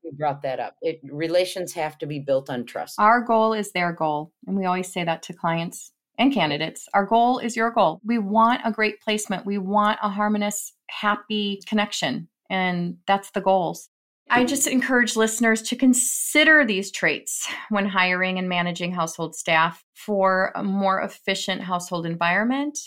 you 0.03 0.13
brought 0.13 0.41
that 0.43 0.61
up. 0.61 0.77
It, 0.81 1.01
relations 1.05 1.75
have 1.75 1.99
to 1.99 2.07
be 2.07 2.21
built 2.21 2.49
on 2.49 2.65
trust. 2.65 2.95
Our 2.99 3.21
goal 3.21 3.53
is 3.53 3.73
their 3.73 3.93
goal. 3.93 4.33
And 4.47 4.57
we 4.57 4.65
always 4.65 4.91
say 4.91 5.05
that 5.05 5.23
to 5.25 5.35
clients 5.35 5.93
and 6.19 6.33
candidates. 6.33 6.89
Our 6.95 7.05
goal 7.05 7.39
is 7.39 7.57
your 7.57 7.71
goal. 7.71 8.01
We 8.05 8.19
want 8.19 8.63
a 8.65 8.73
great 8.73 9.01
placement. 9.01 9.47
We 9.47 9.59
want 9.59 9.99
a 10.03 10.09
harmonious, 10.09 10.73
happy 10.89 11.61
connection. 11.67 12.29
And 12.49 12.97
that's 13.07 13.31
the 13.33 13.41
goals. 13.41 13.89
I 14.33 14.45
just 14.45 14.69
encourage 14.69 15.17
listeners 15.17 15.61
to 15.63 15.77
consider 15.77 16.65
these 16.65 16.93
traits 16.93 17.49
when 17.69 17.85
hiring 17.85 18.39
and 18.39 18.49
managing 18.49 18.93
household 18.93 19.35
staff 19.35 19.85
for 19.95 20.53
a 20.55 20.63
more 20.63 21.01
efficient 21.01 21.63
household 21.63 22.07
environment. 22.07 22.79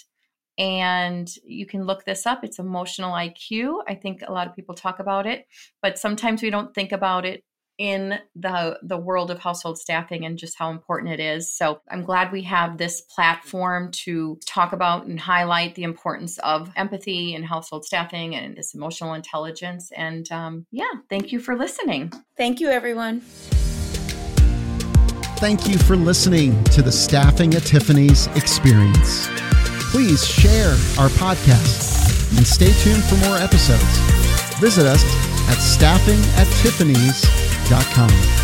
And 0.57 1.29
you 1.43 1.65
can 1.65 1.85
look 1.85 2.05
this 2.05 2.25
up. 2.25 2.45
It's 2.45 2.59
emotional 2.59 3.11
IQ. 3.11 3.83
I 3.87 3.95
think 3.95 4.21
a 4.25 4.31
lot 4.31 4.47
of 4.47 4.55
people 4.55 4.73
talk 4.73 4.99
about 4.99 5.27
it, 5.27 5.45
but 5.81 5.99
sometimes 5.99 6.41
we 6.41 6.49
don't 6.49 6.73
think 6.73 6.93
about 6.93 7.25
it 7.25 7.43
in 7.77 8.19
the 8.35 8.79
the 8.83 8.97
world 8.97 9.31
of 9.31 9.39
household 9.39 9.77
staffing 9.77 10.25
and 10.25 10.37
just 10.37 10.57
how 10.57 10.69
important 10.69 11.11
it 11.13 11.19
is. 11.19 11.51
So 11.51 11.81
I'm 11.89 12.03
glad 12.03 12.31
we 12.31 12.43
have 12.43 12.77
this 12.77 13.01
platform 13.01 13.91
to 14.03 14.39
talk 14.45 14.73
about 14.73 15.05
and 15.05 15.19
highlight 15.19 15.75
the 15.75 15.83
importance 15.83 16.37
of 16.39 16.71
empathy 16.75 17.33
in 17.33 17.43
household 17.43 17.85
staffing 17.85 18.35
and 18.35 18.55
this 18.55 18.73
emotional 18.73 19.13
intelligence. 19.13 19.91
And 19.95 20.31
um, 20.31 20.65
yeah, 20.71 20.91
thank 21.09 21.31
you 21.31 21.39
for 21.39 21.55
listening. 21.55 22.11
Thank 22.37 22.59
you, 22.59 22.69
everyone. 22.69 23.21
Thank 25.37 25.67
you 25.67 25.77
for 25.77 25.97
listening 25.97 26.63
to 26.65 26.81
the 26.81 26.91
Staffing 26.91 27.53
at 27.53 27.63
Tiffany's 27.63 28.27
experience. 28.27 29.27
Please 29.91 30.25
share 30.25 30.69
our 30.97 31.09
podcast 31.09 32.37
and 32.37 32.47
stay 32.47 32.71
tuned 32.81 33.03
for 33.03 33.15
more 33.27 33.37
episodes. 33.37 33.83
Visit 34.59 34.85
us 34.85 35.03
at 35.49 35.57
staffingattiffany's.com. 37.73 38.42